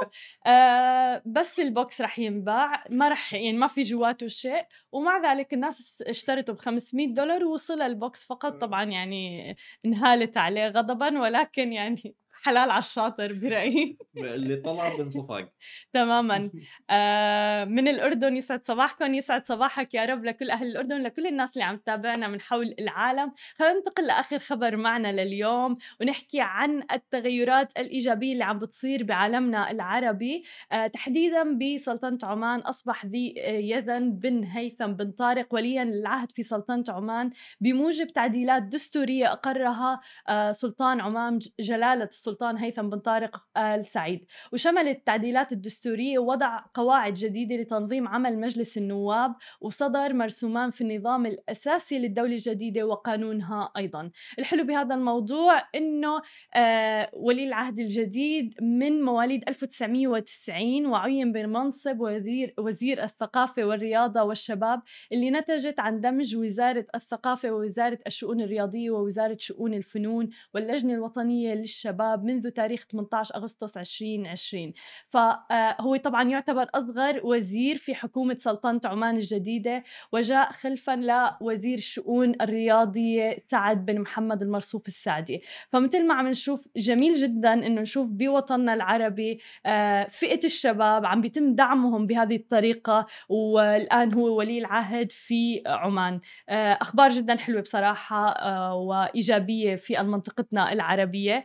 آه 0.46 1.22
بس 1.26 1.60
ال 1.60 1.70
box 1.70 2.00
رح 2.00 2.18
ينباع 2.18 2.84
ما 2.90 3.08
رح 3.08 3.34
يعني 3.34 3.58
ما 3.58 3.66
في 3.66 3.82
جواته 3.82 4.28
شيء 4.28 4.66
ومع 4.92 5.32
ذلك 5.32 5.54
الناس 5.54 6.02
اشترته 6.06 6.52
ب 6.52 6.58
500 6.58 7.14
دولار 7.14 7.44
ووصل 7.44 7.82
ال 7.82 7.93
box 7.93 8.24
فقط. 8.24 8.52
طبعا 8.52 8.84
يعني 8.84 9.56
انهالت 9.84 10.36
عليه 10.36 10.68
غضبا 10.68 11.20
ولكن 11.20 11.72
يعني 11.72 12.14
حلال 12.42 12.70
على 12.70 12.78
الشاطر 12.78 13.32
برأيي. 13.32 13.96
اللي 14.16 14.56
طلع 14.56 14.96
بانصفاق. 14.96 15.48
تماما. 15.92 16.50
آه 16.90 17.64
من 17.64 17.88
الأردن 17.88 18.36
يسعد 18.36 18.64
صباحكم 18.64 19.14
يسعد 19.14 19.46
صباحك 19.46 19.94
يا 19.94 20.04
رب 20.04 20.24
لكل 20.24 20.50
أهل 20.50 20.66
الأردن 20.66 21.02
لكل 21.02 21.26
الناس 21.26 21.52
اللي 21.52 21.64
عم 21.64 21.76
تتابعنا 21.76 22.28
من 22.28 22.40
حول 22.40 22.74
العالم. 22.78 23.32
خلينا 23.58 23.74
ننتقل 23.74 24.06
لآخر 24.06 24.38
خبر 24.38 24.76
معنا 24.76 25.12
لليوم 25.12 25.76
ونحكي 26.00 26.38
عن 26.40 26.82
التغيرات 26.92 27.78
الإيجابية 27.78 28.32
اللي 28.32 28.44
عم 28.44 28.58
بتصير 28.58 29.02
بعالمنا 29.04 29.70
العربي. 29.70 30.44
آه 30.72 30.86
تحديدا 30.86 31.58
بسلطنة 31.58 32.18
عمان 32.22 32.60
أصبح 32.60 33.06
ذي 33.06 33.34
آه، 33.38 33.76
يزن 33.76 34.12
بن 34.12 34.44
هيثم 34.44 34.92
بن 34.92 35.10
طارق. 35.10 35.46
وليا 35.54 35.84
للعهد 35.84 36.32
في 36.32 36.42
سلطنة 36.42 36.84
عمان 36.88 37.30
بموجب 37.60 38.06
تعديلات 38.06 38.62
دستورية 38.62 39.32
أقرها 39.32 40.00
آه 40.28 40.52
سلطان 40.52 41.00
عمان 41.00 41.38
ج- 41.38 41.48
جلالة 41.60 42.08
السلطان 42.32 42.56
هيثم 42.56 42.90
بن 42.90 42.98
طارق 42.98 43.42
آل 43.56 43.86
سعيد. 43.86 44.24
وشملت 44.52 44.96
التعديلات 44.96 45.52
الدستورية 45.52 46.18
وضع 46.18 46.60
قواعد 46.74 47.12
جديدة 47.12 47.56
لتنظيم 47.56 48.08
عمل 48.08 48.38
مجلس 48.40 48.78
النواب 48.78 49.34
وصدر 49.60 50.12
مرسومان 50.12 50.70
في 50.70 50.80
النظام 50.80 51.26
الأساسي 51.26 51.98
للدولة 51.98 52.32
الجديدة 52.32 52.86
وقانونها 52.86 53.72
أيضا. 53.76 54.10
الحلو 54.38 54.64
بهذا 54.64 54.94
الموضوع 54.94 55.62
أنه 55.74 56.22
آه 56.54 57.10
ولي 57.12 57.44
العهد 57.44 57.78
الجديد 57.78 58.54
من 58.62 59.02
مواليد 59.02 59.48
1990 59.48 60.86
وعين 60.86 61.32
بمنصب 61.32 62.00
وزير, 62.00 62.54
وزير 62.58 63.04
الثقافة 63.04 63.64
والرياضة 63.64 64.22
والشباب 64.22 64.82
اللي 65.12 65.30
نتجت 65.30 65.80
عن 65.80 66.00
دمج 66.00 66.36
وزارة 66.36 66.86
الثقافة 66.94 67.50
ووزارة 67.52 67.98
الشؤون 68.06 68.40
الرياضية 68.40 68.90
ووزارة 68.90 69.36
شؤون 69.40 69.74
الفنون 69.74 70.28
واللجنة 70.54 70.94
الوطنية 70.94 71.54
للشباب 71.54 72.21
منذ 72.24 72.50
تاريخ 72.50 72.86
18 72.92 73.36
أغسطس 73.36 73.78
2020 73.78 74.72
فهو 75.08 75.96
طبعا 75.96 76.28
يعتبر 76.28 76.68
أصغر 76.74 77.20
وزير 77.24 77.76
في 77.76 77.94
حكومة 77.94 78.36
سلطنة 78.38 78.80
عمان 78.84 79.16
الجديدة 79.16 79.84
وجاء 80.12 80.52
خلفا 80.52 80.92
لوزير 81.40 81.78
الشؤون 81.78 82.32
الرياضية 82.40 83.36
سعد 83.50 83.86
بن 83.86 84.00
محمد 84.00 84.42
المرصوف 84.42 84.86
السعدي. 84.86 85.42
فمثل 85.70 86.06
ما 86.06 86.14
عم 86.14 86.28
نشوف 86.28 86.68
جميل 86.76 87.14
جدا 87.14 87.52
إنه 87.52 87.80
نشوف 87.80 88.08
بوطننا 88.08 88.74
العربي 88.74 89.40
آه، 89.66 90.04
فئة 90.04 90.44
الشباب 90.44 91.06
عم 91.06 91.20
بيتم 91.20 91.54
دعمهم 91.54 92.06
بهذه 92.06 92.36
الطريقة 92.36 93.06
والآن 93.28 94.14
هو 94.14 94.36
ولي 94.38 94.58
العهد 94.58 95.12
في 95.12 95.62
عمان. 95.66 96.20
آه، 96.48 96.72
أخبار 96.72 97.10
جدا 97.10 97.36
حلوة 97.36 97.60
بصراحة 97.60 98.28
آه، 98.28 98.74
وإيجابية 98.74 99.76
في 99.76 100.02
منطقتنا 100.02 100.72
العربية. 100.72 101.44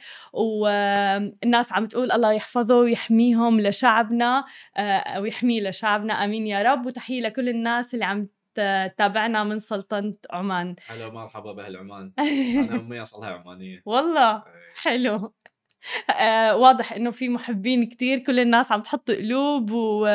والناس 0.67 1.73
عم 1.73 1.85
تقول 1.85 2.11
الله 2.11 2.31
يحفظه 2.31 2.75
ويحميهم 2.75 3.61
لشعبنا 3.61 4.45
آه، 4.77 5.19
ويحميه 5.21 5.69
لشعبنا. 5.69 6.13
آمين 6.13 6.47
يا 6.47 6.63
رب. 6.63 6.85
وتحية 6.85 7.21
لكل 7.21 7.49
الناس 7.49 7.93
اللي 7.93 8.05
عم 8.05 8.27
تتابعنا 8.55 9.43
من 9.43 9.59
سلطنة 9.59 10.13
عمان. 10.31 10.75
هلا 10.87 11.09
مرحبا 11.09 11.51
بأهل 11.51 11.77
عمان. 11.77 12.13
أنا 12.69 12.79
أمي 12.79 13.01
أصلها 13.01 13.29
عمانية. 13.29 13.81
والله. 13.85 14.35
إيه. 14.35 14.73
حلو. 14.75 15.33
آه 16.09 16.57
واضح 16.57 16.93
إنه 16.93 17.11
في 17.11 17.29
محبين 17.29 17.85
كتير 17.85 18.19
كل 18.19 18.39
الناس 18.39 18.71
عم 18.71 18.81
تحط 18.81 19.11
قلوب 19.11 19.71
و... 19.71 20.07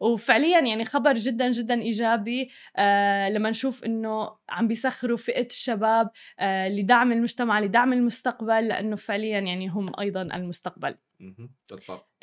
وفعليا 0.00 0.60
يعني 0.60 0.84
خبر 0.84 1.14
جدا 1.14 1.52
جدا 1.52 1.82
إيجابي. 1.82 2.50
آه 2.76 3.28
لما 3.28 3.50
نشوف 3.50 3.84
إنه 3.84 4.36
عم 4.48 4.68
بيسخروا 4.68 5.16
فئة 5.16 5.46
الشباب 5.46 6.10
آه 6.40 6.68
لدعم 6.68 7.12
المجتمع 7.12 7.60
لدعم 7.60 7.92
المستقبل 7.92 8.68
لأنه 8.68 8.96
فعليا 8.96 9.38
يعني 9.40 9.68
هم 9.68 10.00
أيضا 10.00 10.22
المستقبل. 10.22 10.94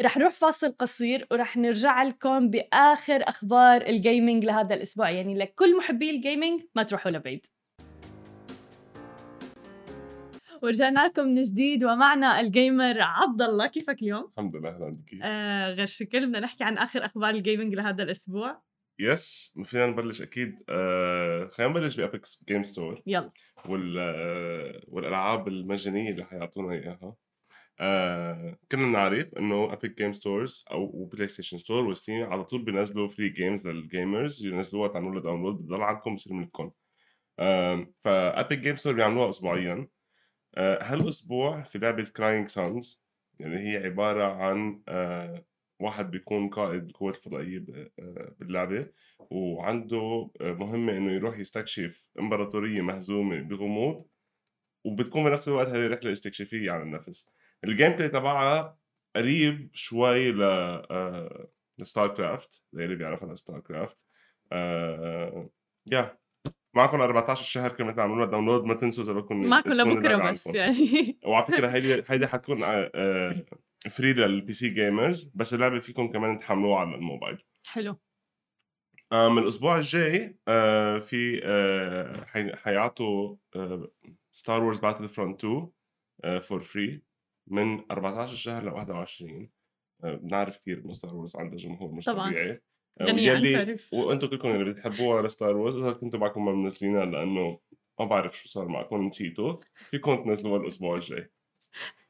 رح 0.02 0.18
نروح 0.18 0.34
فاصل 0.34 0.72
قصير 0.72 1.28
ورح 1.32 1.58
نرجع 1.58 2.04
لكم 2.04 2.50
بآخر 2.50 3.30
أخبار 3.30 3.82
الجيمنج 3.82 4.46
لهذا 4.46 4.76
الأسبوع. 4.76 5.10
يعني 5.10 5.36
لكل 5.38 5.78
محبي 5.78 6.10
الجيمنج 6.10 6.62
ما 6.76 6.84
تروحوا 6.84 7.12
لبعيد. 7.12 7.46
ورجعنا 10.64 11.08
لكم 11.08 11.26
من 11.26 11.42
جديد 11.42 11.84
ومعنا 11.84 12.40
ال 12.40 12.50
gamer 12.50 13.02
عبد 13.02 13.42
الله. 13.42 13.68
كيفك 13.68 14.02
اليوم؟ 14.02 14.32
الحمد 14.38 14.56
لله 14.56 14.70
أهلا 14.70 14.92
بك. 14.92 15.20
آه 15.24 15.74
غير 15.74 15.86
شكل 15.86 16.28
بدنا 16.28 16.40
نحكي 16.40 16.64
عن 16.64 16.78
آخر 16.78 17.06
أخبار 17.06 17.30
ال 17.30 17.36
gaming 17.36 17.74
لهذا 17.74 18.04
الأسبوع. 18.04 18.62
yes 19.00 19.56
فينا 19.64 19.86
نبلش 19.86 20.22
أكيد. 20.22 20.56
آه 20.70 21.50
خلينا 21.54 21.72
نبلش 21.72 21.96
ب 21.96 22.05
Epic 22.05 22.44
Games 22.48 22.64
Store 22.64 23.02
يلا. 23.08 23.32
وال 23.66 23.98
آه 24.00 24.82
والألعاب 24.88 25.48
المجانية 25.48 26.12
اللي 26.12 26.26
حيعطونا 26.26 26.74
إياها. 26.74 27.16
آه 27.80 28.58
كنا 28.72 28.88
نعرف 28.88 29.28
إنه 29.38 29.74
Epic 29.74 29.98
Games 29.98 30.14
Store 30.14 30.66
أو 30.72 31.06
PlayStation 31.06 31.58
Store 31.58 31.86
و 31.86 31.92
Steam 31.92 32.24
على 32.24 32.44
طول 32.44 32.66
بينزلوا 32.66 33.08
free 33.08 33.30
games 33.30 33.68
لل 33.68 33.87
gamers 33.87 34.46
ينزلوها 34.46 34.88
تعملوا 34.88 35.14
لها 35.14 35.22
download 35.22 35.56
بتضل 35.56 35.82
عندكم 35.82 36.16
بصير 36.16 36.34
ملككم. 36.34 36.72
آه 37.40 37.88
ف 38.04 38.15
Epic 38.15 38.60
Game 38.60 38.76
Store 38.76 38.94
بيعملوها 38.94 39.30
اسبوعيا. 39.30 39.88
هالأسبوع 40.58 41.64
في 41.64 41.78
لعبه 41.78 42.04
Crying 42.04 42.48
Suns 42.48 43.02
اللي 43.42 43.60
هي 43.60 43.78
عبارة 43.86 44.24
عن 44.24 44.82
آه 44.88 45.46
واحد 45.80 46.12
بيكون 46.12 46.50
قائد 46.50 46.84
القوات 46.84 47.16
الفضائية 47.16 47.66
آه، 48.00 48.36
باللعبة 48.40 48.88
وعنده 49.20 50.32
آه، 50.42 50.54
مهمة 50.54 50.98
إنه 50.98 51.12
يروح 51.12 51.38
يستكشف 51.40 52.08
إمبراطورية 52.20 52.82
مهزومة 52.82 53.42
بغموض 53.42 54.06
وبتكون 54.86 55.24
بنفس 55.24 55.48
الوقت 55.48 55.68
هذه 55.68 55.88
رحله 55.88 56.12
استكشافية 56.12 56.72
عن 56.72 56.82
النفس. 56.82 57.30
ال 57.64 57.92
gameplay 57.92 58.10
تبعها 58.10 58.78
قريب 59.16 59.70
شوي 59.74 60.32
ل 60.32 60.42
آه، 60.44 61.48
ل 61.80 62.16
StarCraft 62.16 62.64
اللي 62.74 62.96
بيعرفها 62.96 63.34
ل 63.34 63.60
StarCraft 63.60 64.06
آه، 64.52 65.50
يا 65.92 66.18
معكم 66.76 67.02
14 67.02 67.44
شهر 67.44 67.72
كمان 67.72 67.96
تعملوا 67.96 68.26
download 68.26 68.64
ما 68.64 68.74
تنسوا 68.74 69.04
إذا 69.04 69.14
بدكم 69.14 69.46
معكم 69.50 69.74
لبكرة 69.74 70.32
بس. 70.32 70.48
يعني. 70.48 71.20
وعلى 71.28 71.46
فكرة 71.46 71.68
هيدي 71.68 72.04
هيدي 72.08 72.28
حتكون 72.28 72.60
free 73.90 74.14
لل 74.14 74.54
PC 74.54 74.70
gamers 74.70 75.32
بس 75.36 75.54
اللعبة 75.54 75.80
فيكم 75.80 76.08
كمان 76.08 76.40
تحملوها 76.40 76.80
على 76.80 76.96
الموبايل. 76.96 77.38
حلو. 77.68 78.00
آه، 79.12 79.30
من 79.30 79.38
الأسبوع 79.44 79.78
الجاي 79.78 80.38
آه، 80.48 81.00
في 81.00 81.42
آه، 81.44 82.26
حي- 82.26 82.56
حيعطوا 82.56 83.36
Star 84.36 84.64
Wars 84.64 84.80
Battlefront 84.80 85.46
2 85.46 86.40
for 86.42 86.62
free 86.62 87.02
من 87.52 87.92
14 87.92 88.36
شهر 88.36 88.64
ل 88.64 88.68
21 88.70 89.50
آه، 90.04 90.16
بنعرف 90.16 90.58
كثير 90.58 90.78
إنه 90.86 90.94
Star 90.94 91.16
Wars 91.16 91.36
عندها 91.36 91.58
جمهور 91.58 91.92
مش 91.92 92.06
طبعاً. 92.06 92.30
طبيعي. 92.30 92.62
تعريف. 93.54 93.94
وأنتم 93.94 94.28
كلكم 94.28 94.52
اللي 94.52 94.74
بتحبوها 94.74 95.22
ل 95.22 95.29
Star 95.29 95.58
Wars 95.58 95.76
إذا 95.76 95.92
كنتوا 95.92 96.20
معكم 96.20 96.46
ما 96.46 96.52
منزلينها 96.52 97.06
لأنه 97.06 97.60
ما 98.00 98.06
بعرف 98.06 98.38
شو 98.38 98.50
صار 98.50 98.68
معكم 98.68 99.04
نسيتوا. 99.04 99.58
فيكم 99.90 100.24
تنزلوها 100.24 100.62
الأسبوع 100.62 100.96
الجاي. 100.96 101.32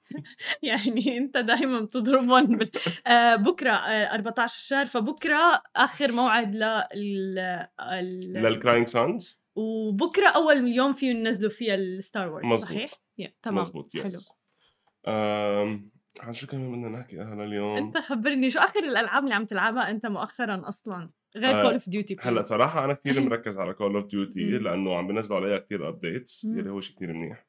يعني 0.63 1.17
أنت 1.17 1.37
دائما 1.37 1.81
بتضربهم 1.81 2.57
بال... 2.57 2.69
آه 3.07 3.35
بكرة 3.35 3.71
آه 3.71 4.15
14 4.15 4.59
شهر 4.59 4.85
فبكرة 4.85 5.61
آخر 5.75 6.11
موعد 6.11 6.55
لل 6.55 7.39
ال... 7.81 8.33
لل 8.33 8.47
Crying 8.47 8.87
Suns 8.87 9.39
وبكرة 9.55 10.27
أول 10.27 10.67
يوم 10.67 10.93
فيه 10.93 11.09
ينزلوا 11.09 11.49
فيها 11.49 11.75
ال 11.75 11.86
Star 11.86 12.29
Wars. 12.29 12.61
صحيح؟ 12.61 12.91
yeah, 13.21 13.29
تمام. 13.41 13.59
مزبوط 13.59 13.93
حلو. 13.93 14.05
yes 14.05 14.29
أم... 15.07 15.91
عن 16.19 16.33
شو 16.33 16.47
كمان 16.47 16.71
بدنا 16.71 16.89
نحكي 16.89 17.19
هلا 17.19 17.43
اليوم 17.43 17.77
أنت 17.77 17.97
خبرني 17.97 18.49
شو 18.49 18.59
آخر 18.59 18.79
الألعاب 18.79 19.23
اللي 19.23 19.35
عم 19.35 19.45
تلعبها 19.45 19.89
أنت 19.89 20.05
مؤخرا 20.05 20.67
أصلا 20.67 21.09
غير 21.37 21.61
Call 21.61 21.73
of 21.73 21.89
Duty 21.89 22.15
هلأ 22.19 22.43
صراحة 22.43 22.85
أنا 22.85 22.93
كثير 22.93 23.21
مركز 23.29 23.57
على 23.57 23.73
Call 23.73 23.95
of 23.95 24.05
Duty 24.05 24.45
مم. 24.45 24.63
لأنه 24.63 24.95
عم 24.95 25.07
بنزلوا 25.07 25.39
عليها 25.39 25.57
كثير 25.57 25.89
updates 25.89 26.45
مم. 26.45 26.59
يلي 26.59 26.69
هو 26.69 26.79
شيء 26.79 26.95
كثير 26.95 27.13
منيح. 27.13 27.47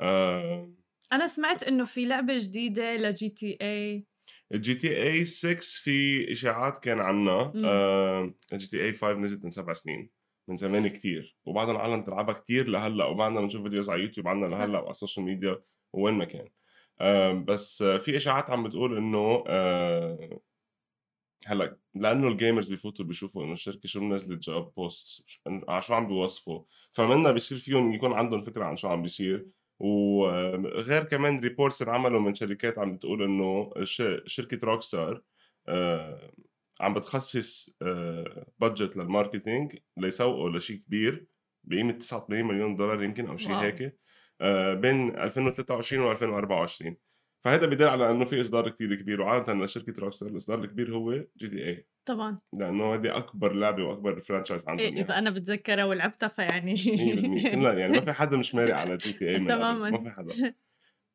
آه، 0.00 0.72
أنا 1.12 1.26
سمعت 1.26 1.68
إنه 1.68 1.84
في 1.84 2.04
لعبة 2.04 2.36
جديدة 2.36 2.96
ل 2.96 3.28
GTA 3.28 4.06
ال 4.54 4.74
GTA 4.74 5.24
6 5.24 5.56
في 5.60 6.32
إشاعات 6.32 6.78
كان 6.78 7.00
عنها. 7.00 7.52
آه، 7.64 8.34
ال 8.52 8.66
GTA 8.66 8.92
5 8.92 9.12
نزلت 9.12 9.44
من 9.44 9.50
سبع 9.50 9.72
سنين 9.72 10.10
من 10.48 10.56
زمان 10.56 10.88
كثير 10.88 11.36
وبعض 11.44 11.68
العالم 11.68 12.02
تلعبها 12.02 12.34
كثير 12.34 12.68
لهلأ 12.68 13.04
وبعدنا 13.04 13.40
بنشوف 13.40 13.62
videos 13.62 13.90
على 13.90 14.02
يوتيوب 14.02 14.28
عنها 14.28 14.48
صح. 14.48 14.58
لهلأ 14.58 14.78
وعلى 14.78 14.90
ال 14.90 14.95
social 14.95 15.26
media 15.26 15.58
وين 15.92 16.14
ما 16.14 16.24
كان. 16.24 16.48
آه، 17.00 17.32
بس 17.32 17.82
آه، 17.82 17.98
في 17.98 18.16
إشاعات 18.16 18.50
عم 18.50 18.64
بتقول 18.64 18.96
إنه 18.96 19.44
آه، 19.46 20.40
هلأ 21.46 21.76
لأنه 21.94 22.28
ال 22.28 22.34
gamers 22.34 22.68
بيفوتوا 22.68 23.04
بيشوفوا 23.04 23.44
إنه 23.44 23.52
الشركة 23.52 23.88
شو 23.88 24.00
منزلت 24.00 24.40
job 24.42 24.74
post 24.76 25.24
على 25.68 25.82
شو 25.82 25.94
عم 25.94 26.06
بيوصفوا. 26.08 26.62
فمنا 26.92 27.32
بيصير 27.32 27.58
فيهم 27.58 27.92
يكون 27.92 28.12
عندهم 28.12 28.42
فكرة 28.42 28.64
عن 28.64 28.76
شو 28.76 28.88
عم 28.88 29.02
بيصير. 29.02 29.46
وغير 29.78 31.04
كمان 31.04 31.40
reports 31.40 31.82
انعملوا 31.82 32.20
من 32.20 32.34
شركات 32.34 32.78
عم 32.78 32.96
بتقول 32.96 33.22
إنه 33.22 33.72
شركة 34.26 34.58
Rockstar 34.66 35.22
آه، 35.68 36.32
عم 36.80 36.94
بتخصص 36.94 37.76
budget 38.58 38.96
لل 38.96 39.11
marketing 39.11 39.76
ليسوقوا 39.96 40.50
لشيء 40.50 40.76
كبير 40.76 41.26
بقيمة 41.64 41.92
89 41.92 42.44
مليون 42.46 42.74
دولار 42.76 43.02
يمكن 43.02 43.26
أو 43.26 43.36
شيء. 43.36 43.54
هيك. 43.54 43.82
آه، 43.82 43.92
بين 44.74 45.16
2023 45.18 46.02
و 46.02 46.12
2024 46.12 46.96
فهذا 47.44 47.66
بدل 47.66 47.88
على 47.88 48.10
أنه 48.10 48.24
في 48.24 48.40
إصدار 48.40 48.68
كتير 48.70 48.94
كبير 48.94 49.20
وعادة 49.20 49.52
لشركه 49.52 49.92
Rockstar 49.98 50.28
الإصدار 50.28 50.58
الكبير 50.58 50.94
هو 50.94 51.12
GTA 51.12 51.86
طبعا 52.08 52.38
لأنه 52.52 52.94
هذه 52.94 53.16
أكبر 53.16 53.52
لعبة 53.52 53.84
وأكبر 53.84 54.20
franchise 54.20 54.68
عندهم 54.68 54.86
إيه 54.86 54.92
إذا 54.92 55.14
يعني. 55.14 55.18
أنا 55.18 55.30
بتذكرها 55.30 55.84
ولعبتها 55.84 56.28
فيعني 56.28 56.76
100% 56.76 56.82
كلنا 57.52 57.72
يعني 57.72 57.92
ما 57.92 58.04
في 58.04 58.12
حدا 58.12 58.36
مش 58.36 58.54
مارق 58.54 58.76
على 58.76 58.96
GTA. 59.02 59.38
تماماً. 59.38 59.90
ما 59.90 60.02
في 60.02 60.10
حدا 60.10 60.54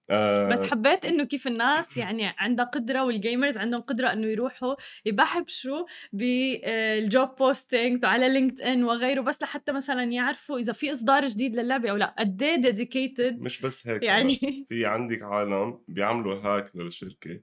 آه 0.10 0.50
بس 0.50 0.62
حبيت 0.62 1.06
إنه 1.06 1.24
كيف 1.24 1.48
الناس 1.48 1.98
يعني 1.98 2.34
عندها 2.38 2.66
قدرة 2.66 3.04
وال 3.04 3.17
gamers 3.17 3.58
عندهم 3.58 3.82
قدرة 3.82 4.08
إنه 4.14 4.28
يروحوا 4.28 4.76
يبحبشوا 5.06 5.86
بال 6.14 6.60
job 6.60 7.30
postings 7.40 8.06
وعلى 8.06 8.30
LinkedIn 8.34 8.84
وغيره 8.84 9.22
بس 9.22 9.42
لحتى 9.44 9.72
مثلا 9.72 10.04
يعرفوا 10.04 10.60
إذا 10.60 10.74
في 10.74 10.92
إصدار 10.92 11.26
جديد 11.26 11.56
للعبة 11.56 11.90
أو 11.92 11.96
لا 11.96 12.16
قد 12.20 12.44
إيه 12.44 12.56
dedicated 12.56 13.40
مش 13.42 13.62
بس 13.62 13.88
هيك 13.88 14.04
يعني 14.04 14.36
في 14.70 14.86
عندك 14.86 15.22
عالم 15.22 15.80
بيعملوا 15.88 16.36
hack 16.36 16.76
للشركة. 16.76 17.40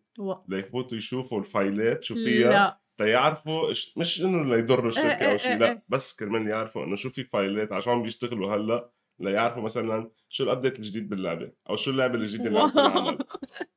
ليفوتوا 0.48 0.96
يشوفوا 0.96 1.38
ال 1.38 1.49
fileات 1.49 2.03
شو 2.05 2.14
فيها 2.14 2.51
لا 2.51 2.81
تيعرفوا 2.98 3.72
إش- 3.75 3.92
مش 3.98 4.22
إنه 4.22 4.55
ليضروا 4.57 4.88
الشركة 4.88 5.09
إيه 5.09 5.20
إيه 5.27 5.33
أو 5.33 5.37
شيء 5.37 5.51
إيه 5.53 5.57
لا 5.59 5.68
إيه. 5.70 5.83
بس 5.88 6.12
كرمال 6.16 6.48
يعرفوا 6.48 6.85
إنه 6.85 6.96
شو 6.96 7.11
في 7.11 7.25
fileات 7.25 7.73
عشان 7.72 8.03
بيشتغلوا 8.03 8.55
هلأ 8.57 8.90
ليعرفوا 9.18 9.62
مثلا 9.62 10.11
شو 10.29 10.44
الابديت 10.44 10.79
الجديد 10.79 11.09
باللعبة 11.09 11.53
أو 11.70 11.77
شو 11.77 11.90
اللعبة 11.90 12.14
الجديدة 12.14 12.48
اللي 12.48 12.61
عم 12.61 12.70
تنعمل. 12.70 13.18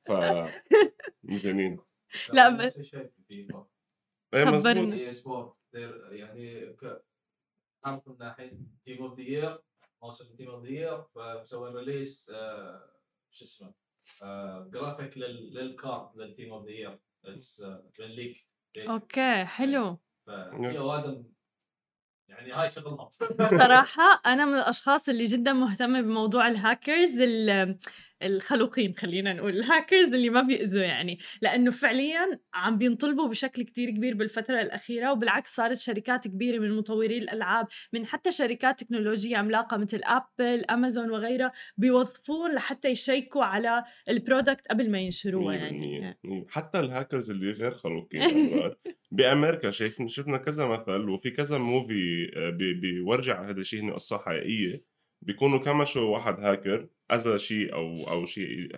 ف 0.07 0.11
مجانين 1.23 1.79
لا، 2.33 2.49
ب- 2.49 2.61
نفس 2.61 2.77
الشيء 2.79 2.99
في 3.07 3.23
فيفا؟ 3.27 3.67
إيه 4.33 5.11
سبورت 5.11 5.53
دير- 5.73 6.13
يعني 6.13 6.75
عارف 7.85 8.07
من 8.07 8.17
ناحية 8.19 8.51
تيم 8.83 9.03
اوف 9.03 9.17
ذا 9.19 9.23
يير 9.23 9.59
موسم 10.03 10.35
تيم 10.35 10.49
اوف 10.49 10.63
ذا 10.63 10.69
يير 10.69 11.03
فسوى 11.03 11.73
ريليس 11.73 12.31
آه، 12.35 12.89
شو 13.31 13.45
اسمه 13.45 13.73
جرافيك 14.71 15.17
لل- 15.17 15.53
للكارد 15.53 16.17
للتيم 16.17 16.53
اوف 16.53 16.65
ذا 16.65 16.71
يير 16.71 16.99
أوكي 18.87 19.45
حلو. 19.45 19.97
أوادم 20.53 21.23
يعني 22.29 22.51
هاي 22.53 22.69
شغلهم. 22.69 23.07
صراحة 23.49 24.21
أنا 24.25 24.45
من 24.45 24.53
الأشخاص 24.53 25.09
اللي 25.09 25.23
جدا 25.25 25.53
مهتمة 25.53 26.01
بموضوع 26.01 26.47
الهاكرز 26.47 27.19
ال- 27.21 27.77
الخلوقين 28.23 28.93
خلينا 28.97 29.33
نقول 29.33 29.51
الهاكرز 29.57 30.13
اللي 30.13 30.29
ما 30.29 30.41
بيأذوا 30.41 30.83
يعني. 30.83 31.19
لأنه 31.41 31.71
فعليا 31.71 32.39
عم 32.53 32.77
بينطلبوا 32.77 33.27
بشكل 33.27 33.63
كتير 33.63 33.89
كبير 33.89 34.13
بالفترة 34.15 34.61
الأخيرة 34.61 35.11
وبالعكس 35.11 35.55
صارت 35.55 35.77
شركات 35.77 36.27
كبيرة 36.27 36.59
من 36.59 36.77
مطوري 36.77 37.17
الألعاب 37.17 37.67
من 37.93 38.05
حتى 38.05 38.31
شركات 38.31 38.83
تكنولوجية 38.83 39.37
عملاقة 39.37 39.77
مثل 39.77 40.01
أبل 40.03 40.65
أمازون 40.65 41.11
وغيرها 41.11 41.51
بيوظفون 41.77 42.51
لحتى 42.55 42.89
يشيكوا 42.89 43.43
على 43.43 43.83
ال 44.09 44.16
product 44.17 44.67
قبل 44.69 44.91
ما 44.91 44.99
ينشروها 44.99 45.55
يعني. 45.55 46.15
100% 46.25 46.27
100%. 46.27 46.45
حتى 46.49 46.79
الهاكرز 46.79 47.29
اللي 47.29 47.51
غير 47.51 47.71
خلوقين 47.71 48.21
بامريكا 49.15 49.69
شايفين 49.69 50.07
شفنا 50.07 50.37
كذا 50.37 50.65
مثل 50.67 51.09
وفي 51.09 51.31
كذا 51.31 51.57
movie 51.57 52.31
آه، 52.35 52.49
بي- 52.49 52.73
بيورجي 52.73 53.49
هذا 53.49 53.59
الشيء 53.59 53.81
هن 53.83 53.93
قصة 53.93 54.17
حقيقية. 54.17 54.83
بيكونوا 55.21 55.59
كمشوا 55.59 56.01
واحد 56.09 56.39
هاكر 56.39 56.87
أذى 57.11 57.37
شيء 57.39 57.73
أو 57.73 58.07
أو 58.09 58.25
شيء 58.25 58.69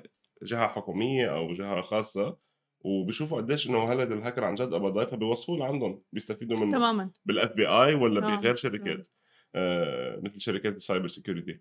جهة 0.44 0.68
حكومية 0.68 1.36
أو 1.38 1.52
جهة 1.52 1.82
خاصة 1.82 2.38
وبيشوفوا 2.82 3.38
قديش 3.38 3.70
إنه 3.70 3.84
هذا 3.84 4.04
الهاكر 4.14 4.44
عن 4.44 4.54
جد 4.54 4.74
قبضاي 4.74 5.08
فبيوظفوه 5.08 5.58
لعندهم 5.58 6.02
بيستفيدوا 6.14 6.58
منه. 6.60 6.78
تماما. 6.78 7.12
بال 7.26 7.52
FBI 7.52 7.94
ولا 7.94 8.22
تمام، 8.22 8.40
بغير 8.42 8.56
شركات. 8.56 9.08
آه 9.56 10.20
مثل 10.24 10.42
شركات 10.42 10.76
ال 10.76 10.81
cyber 10.81 11.08
security 11.08 11.60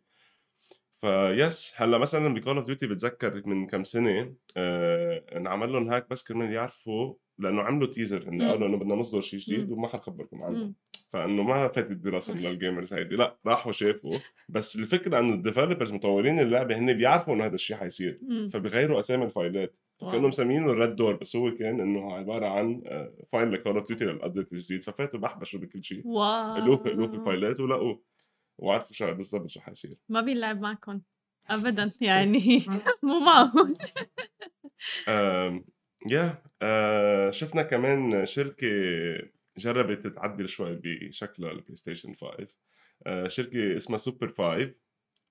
فيس 1.00 1.72
هلا 1.76 1.98
مثلا 1.98 2.34
ب 2.34 2.39
Call 2.39 2.56
of 2.56 2.66
Duty 2.66 2.86
بتذكر 2.86 3.42
من 3.46 3.66
كم 3.66 3.84
سنة 3.84 4.34
آه 4.56 5.24
انعمل 5.36 5.72
لهم 5.72 5.88
hack 5.90 6.10
بس 6.10 6.22
كرمال 6.22 6.52
يعرفوا 6.52 7.14
لأنه 7.38 7.62
عملوا 7.62 7.88
teaser 7.88 8.28
هن. 8.28 8.42
قالوا 8.42 8.68
إنه 8.68 8.76
بدنا 8.76 8.94
نصدر 8.94 9.20
شيء 9.20 9.40
جديد. 9.40 9.70
وما 9.70 9.88
حنخبركم 9.88 10.42
عنه. 10.42 10.72
فإنه 11.12 11.42
ما 11.42 11.68
فاتت 11.68 11.96
براسهم 11.96 12.38
لل 12.38 12.52
gamers 12.52 12.94
هيدي 12.94 13.16
لا 13.16 13.38
راحوا 13.46 13.72
شافوا. 13.72 14.18
بس 14.48 14.76
الفكرة 14.76 15.18
إنه 15.18 15.34
ال 15.34 15.40
developers 15.40 15.92
مطورين 15.92 16.38
اللعبة 16.38 16.78
هن 16.78 16.92
بيعرفوا 16.92 17.34
إنه 17.34 17.44
هذا 17.44 17.54
الشيء 17.54 17.76
حيصير. 17.76 18.20
فبيغيروا 18.52 18.98
أسامي 18.98 19.24
الفايلات. 19.24 19.76
كانوا 20.00 20.28
مسمينه 20.28 20.72
ال 20.72 20.78
Red 20.78 20.96
Door 20.96 21.16
بس 21.16 21.36
هو 21.36 21.54
كان 21.54 21.80
إنه 21.80 22.12
عبارة 22.12 22.46
عن 22.46 22.82
file 23.32 23.52
ل 23.52 23.57
Call 23.57 23.76
of 23.76 23.88
Duty 23.88 24.04
لل 24.04 24.16
update 24.16 24.52
الجديد. 24.52 24.84
ففاتوا 24.84 25.20
بحبشوا 25.20 25.60
بكل 25.60 25.84
شيء 25.84 26.02
واو. 26.06 26.56
الوف 26.56 26.86
الوف 26.86 27.14
الفايلات 27.14 27.60
ولقوه 27.60 28.02
وعرفوا 28.58 28.92
شو 28.92 29.14
بالضبط 29.14 29.50
شو 29.50 29.60
حيصير. 29.60 29.94
ما 30.08 30.20
بيلعب 30.20 30.60
معكم. 30.60 31.00
ابدا 31.50 31.92
يعني. 32.00 32.62
مو 33.02 33.18
معقول 33.20 33.76
يا 36.10 36.42
آه، 36.62 37.30
شفنا 37.30 37.62
كمان 37.62 38.26
شركة 38.26 38.66
جربت 39.58 40.06
تعدل 40.06 40.48
شوي 40.48 40.80
بشكلها 40.82 41.52
ال 41.52 41.76
PlayStation 41.76 42.14
5 42.14 42.48
آه، 43.06 43.28
شركة 43.28 43.76
اسمها 43.76 43.98
سوبر 43.98 44.28
5 44.38 44.74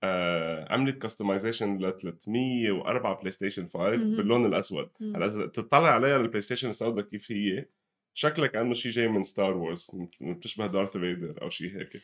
آه، 0.04 0.74
عملت 0.74 0.98
customization 1.02 1.78
ل 1.78 1.98
304 1.98 3.20
PlayStation 3.19 3.67
5 3.68 3.80
مهم. 3.80 4.18
باللون 4.18 4.46
الأسود. 4.46 4.90
مم. 5.00 5.16
هلا 5.16 5.26
إذا 5.26 5.46
بتطلع 5.46 5.88
عليها 5.90 6.18
ال 6.17 6.41
PlayStation 6.41 6.69
السوداء 6.70 7.06
كيف 7.06 7.32
هي؟ 7.32 7.66
شكلها 8.14 8.48
كانه 8.48 8.74
شيء 8.74 8.92
جاي 8.92 9.08
من 9.08 9.24
Star 9.24 9.58
Wars 9.58 9.91
بتشبه 10.22 10.68
Darth 10.67 10.98
Vader 10.98 11.41
أو 11.42 11.50
شيء 11.50 11.78
هيك. 11.78 12.02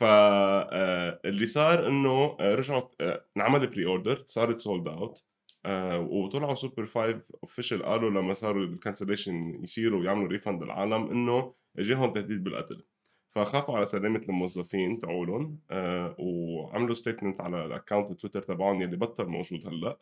فاللي 0.00 1.46
صار 1.46 1.88
إنه 1.88 2.36
آه، 2.40 2.54
رجعوا 2.54 2.82
آه، 3.00 3.24
انعمل 3.36 3.66
pre-order 3.66 4.24
صارت 4.26 4.60
sold 4.60 4.88
out 4.88 5.24
وطلعوا 6.10 6.54
سوبر 6.54 6.86
5 6.86 7.20
official 7.42 7.82
قالوا 7.82 8.10
لما 8.10 8.34
صاروا 8.34 8.64
ال 8.64 8.71
cancellation 8.71 9.62
يصيروا 9.62 10.00
ويعملوا 10.00 10.28
refund 10.28 10.62
للعالم 10.62 11.10
إنه 11.10 11.54
اجاهم 11.78 12.12
تهديد 12.12 12.44
بالقتل. 12.44 12.84
فخافوا 13.30 13.76
على 13.76 13.86
سلامة 13.86 14.22
الموظفين 14.28 14.98
تاعولن 14.98 15.58
آه 15.70 16.16
وعملوا 16.18 16.94
statement 16.94 17.40
على 17.40 17.66
ال 17.66 17.73
account 17.73 18.20
Twitter 18.20 18.42
تبعهم 18.42 18.82
يلي 18.82 18.96
بطل 18.96 19.26
موجود 19.26 19.66
هلأ 19.66 19.98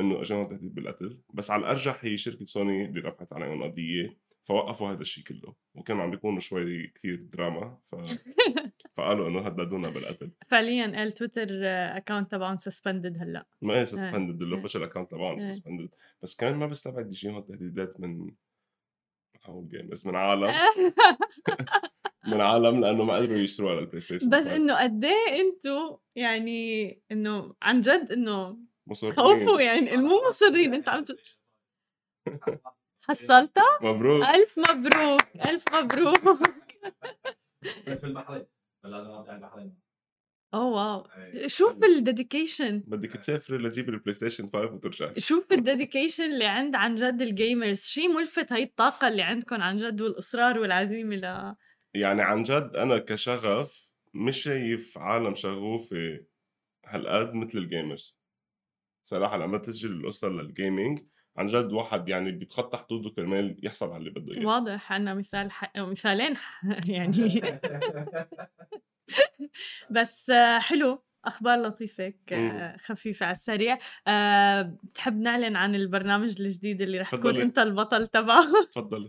إنه 0.00 0.20
اجاهم 0.20 0.46
تهديد 0.46 0.74
بالقتل. 0.74 1.18
بس 1.34 1.50
على 1.50 1.60
الأرجح 1.60 2.04
هي 2.04 2.16
شركة 2.16 2.44
سوني 2.44 2.84
اللي 2.84 3.00
رفعت 3.00 3.32
عليهم 3.32 3.62
قضية. 3.62 4.16
فوقفوا 4.48 4.92
هذا 4.92 5.00
الشيء 5.00 5.24
كله 5.24 5.54
وكانوا 5.74 6.02
عم 6.02 6.10
بيكونوا 6.10 6.40
شوي 6.40 6.86
كثير 6.86 7.22
دراما 7.32 7.78
ف... 7.90 7.94
فقالوا 8.96 9.28
إنه 9.28 9.46
هددونا 9.46 9.88
بالقتل 9.88 10.30
فعليا 10.48 11.02
ال 11.02 11.08
Twitter 11.08 11.48
account 11.96 12.30
تبعهم 12.30 12.56
suspended 12.56 13.16
هلأ 13.22 13.46
ما 13.62 13.80
هي 13.80 13.86
سسبندد 13.86 14.42
إيه. 14.42 14.48
ال 14.48 14.52
official 14.52 14.82
account 14.82 15.10
تبعهم 15.10 15.40
إيه. 15.40 15.50
suspended 15.50 15.88
بس 16.22 16.36
كمان 16.36 16.54
ما 16.54 16.66
بستبعد 16.66 17.06
يجيهم 17.06 17.40
تهديدات 17.40 18.00
من 18.00 18.30
هول 19.44 19.68
gamers 19.68 20.06
من 20.06 20.16
عالم 20.16 20.50
من 22.30 22.40
عالم 22.40 22.80
لأنه 22.80 23.04
ما 23.04 23.16
قدروا 23.16 23.38
يشتروا 23.38 23.70
على 23.70 23.78
ال 23.78 24.00
PlayStation 24.00 24.30
بس 24.30 24.44
5. 24.44 24.56
إنه 24.56 24.82
قد 24.82 25.04
إيه 25.04 25.40
أنتم 25.40 25.96
يعني 26.16 26.90
إنه 27.12 27.54
عن 27.62 27.80
جد 27.80 28.12
إنه 28.12 28.58
مصرين. 28.86 29.12
خوفوا 29.12 29.60
يعني 29.60 29.96
مو 29.96 30.28
مصرين 30.28 30.74
أنت 30.74 30.88
عم 30.88 31.04
ت- 31.04 31.16
حصلتها؟ 33.08 33.78
مبروك. 33.82 34.22
ألف 34.24 34.58
مبروك 34.58 35.22
ألف 35.48 35.64
مبروك. 35.74 36.18
بس 37.88 38.00
في 38.00 38.06
البحرين. 38.06 38.46
لازم 38.84 39.10
اطلع 39.10 39.34
البحرين. 39.34 39.78
أوه 40.54 40.94
واو. 40.94 41.06
شوف 41.46 41.84
الديديكيشن. 41.84 42.78
بدك 42.86 43.10
تسافري 43.10 43.58
لتجيبي 43.58 43.90
ال 43.90 44.12
PlayStation 44.12 44.48
5 44.48 44.74
وترجعي. 44.74 45.20
شوف 45.20 45.52
ال 45.52 45.58
dedication 45.58 46.24
اللي 46.24 46.44
عند 46.44 46.74
عن 46.74 46.94
جد 46.94 47.20
ال 47.20 47.27
gamers. 47.27 47.80
شيء 47.80 48.08
ملفت 48.08 48.52
هي 48.52 48.62
الطاقة 48.62 49.08
اللي 49.08 49.22
عندكم 49.22 49.62
عن 49.62 49.76
جد 49.76 50.00
والإصرار 50.00 50.58
والعزيمة 50.58 51.16
ل 51.16 51.54
يعني 51.94 52.22
عن 52.22 52.42
جد 52.42 52.70
أنا 52.76 52.98
كشغف 52.98 53.92
مش 54.14 54.42
شايف 54.42 54.98
عالم 54.98 55.34
شغوفة 55.34 56.20
هالقد 56.86 57.34
مثل 57.34 57.58
ال 57.58 57.65
gamers. 57.65 58.16
صراحة 59.04 59.36
لما 59.36 59.58
تسجل 59.58 59.92
القصة 59.92 60.28
لل 60.28 60.46
gaming 60.46 61.00
عن 61.38 61.46
جد 61.46 61.72
واحد 61.72 62.08
يعني 62.08 62.32
بيتخطى 62.32 62.78
حدوده 62.78 63.10
كرمال 63.10 63.56
يحصل 63.62 63.86
على 63.88 63.96
اللي 63.96 64.10
بده 64.10 64.34
إياه. 64.34 64.46
واضح 64.46 64.92
عنا 64.92 65.14
مثال 65.14 65.50
ح... 65.52 65.76
مثالين 65.76 66.36
ح- 66.36 66.62
يعني. 66.88 67.40
بس 69.90 70.30
حلو. 70.58 71.02
أخبار 71.26 71.58
لطيفة 71.62 72.12
آه، 72.32 72.76
خفيفة 72.76 73.26
على 73.26 73.32
السريع. 73.32 73.78
أه 74.08 74.76
بتحب 74.82 75.20
نعلن 75.20 75.56
عن 75.56 75.74
البرنامج 75.74 76.40
الجديد 76.40 76.82
اللي 76.82 76.98
رح 77.00 77.10
تكون. 77.10 77.40
أنت 77.40 77.58
البطل 77.58 78.06
تبعه؟ 78.06 78.46
تفضلي. 78.72 79.08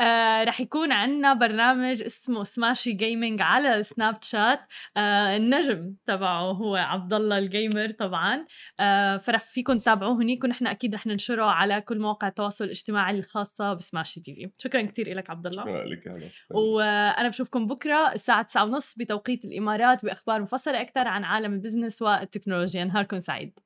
آه 0.00 0.44
رح 0.44 0.60
يكون 0.60 0.92
عندنا 0.92 1.34
برنامج 1.34 2.02
اسمه 2.02 2.44
سماشي 2.44 2.92
جيمنج 2.92 3.42
على 3.42 3.82
Snapchat 3.82 4.60
آه 4.96 5.36
النجم 5.36 5.94
تبعه 6.06 6.52
هو 6.52 6.76
عبد 6.76 7.14
الله 7.14 7.38
ال 7.38 7.47
Gamer 7.47 7.90
طبعا. 7.90 8.46
آه 8.80 9.16
فرح 9.16 9.40
فيكم 9.40 9.78
تتابعوه 9.78 10.14
هنيك 10.22 10.44
ونحن 10.44 10.66
أكيد 10.66 10.94
رح 10.94 11.06
ننشره 11.06 11.44
على 11.44 11.80
كل 11.80 11.98
مواقع 11.98 12.28
التواصل 12.28 12.64
الاجتماعي 12.64 13.18
الخاصة 13.18 13.74
ب 13.74 14.20
Smashi 14.20 14.34
TV. 14.34 14.50
شكرا 14.58 14.82
كثير 14.82 15.14
لك 15.14 15.30
عبد 15.30 15.46
الله 15.46 15.62
شكرا 15.64 15.84
لك 16.18 16.32
وأنا 16.50 17.28
بشوفكم 17.28 17.66
بكرة 17.66 18.12
الساعة 18.12 18.42
9:30 18.42 18.94
بتوقيت 18.98 19.44
الإمارات 19.44 20.04
بأخبار 20.04 20.42
مفصلة 20.42 20.80
أكثر 20.80 21.08
عن 21.08 21.24
عالم 21.44 21.54
ال 21.54 21.59
business 21.59 22.02
والتكنولوجيا. 22.02 22.84
نهاركم 22.84 23.20
سعيد. 23.20 23.58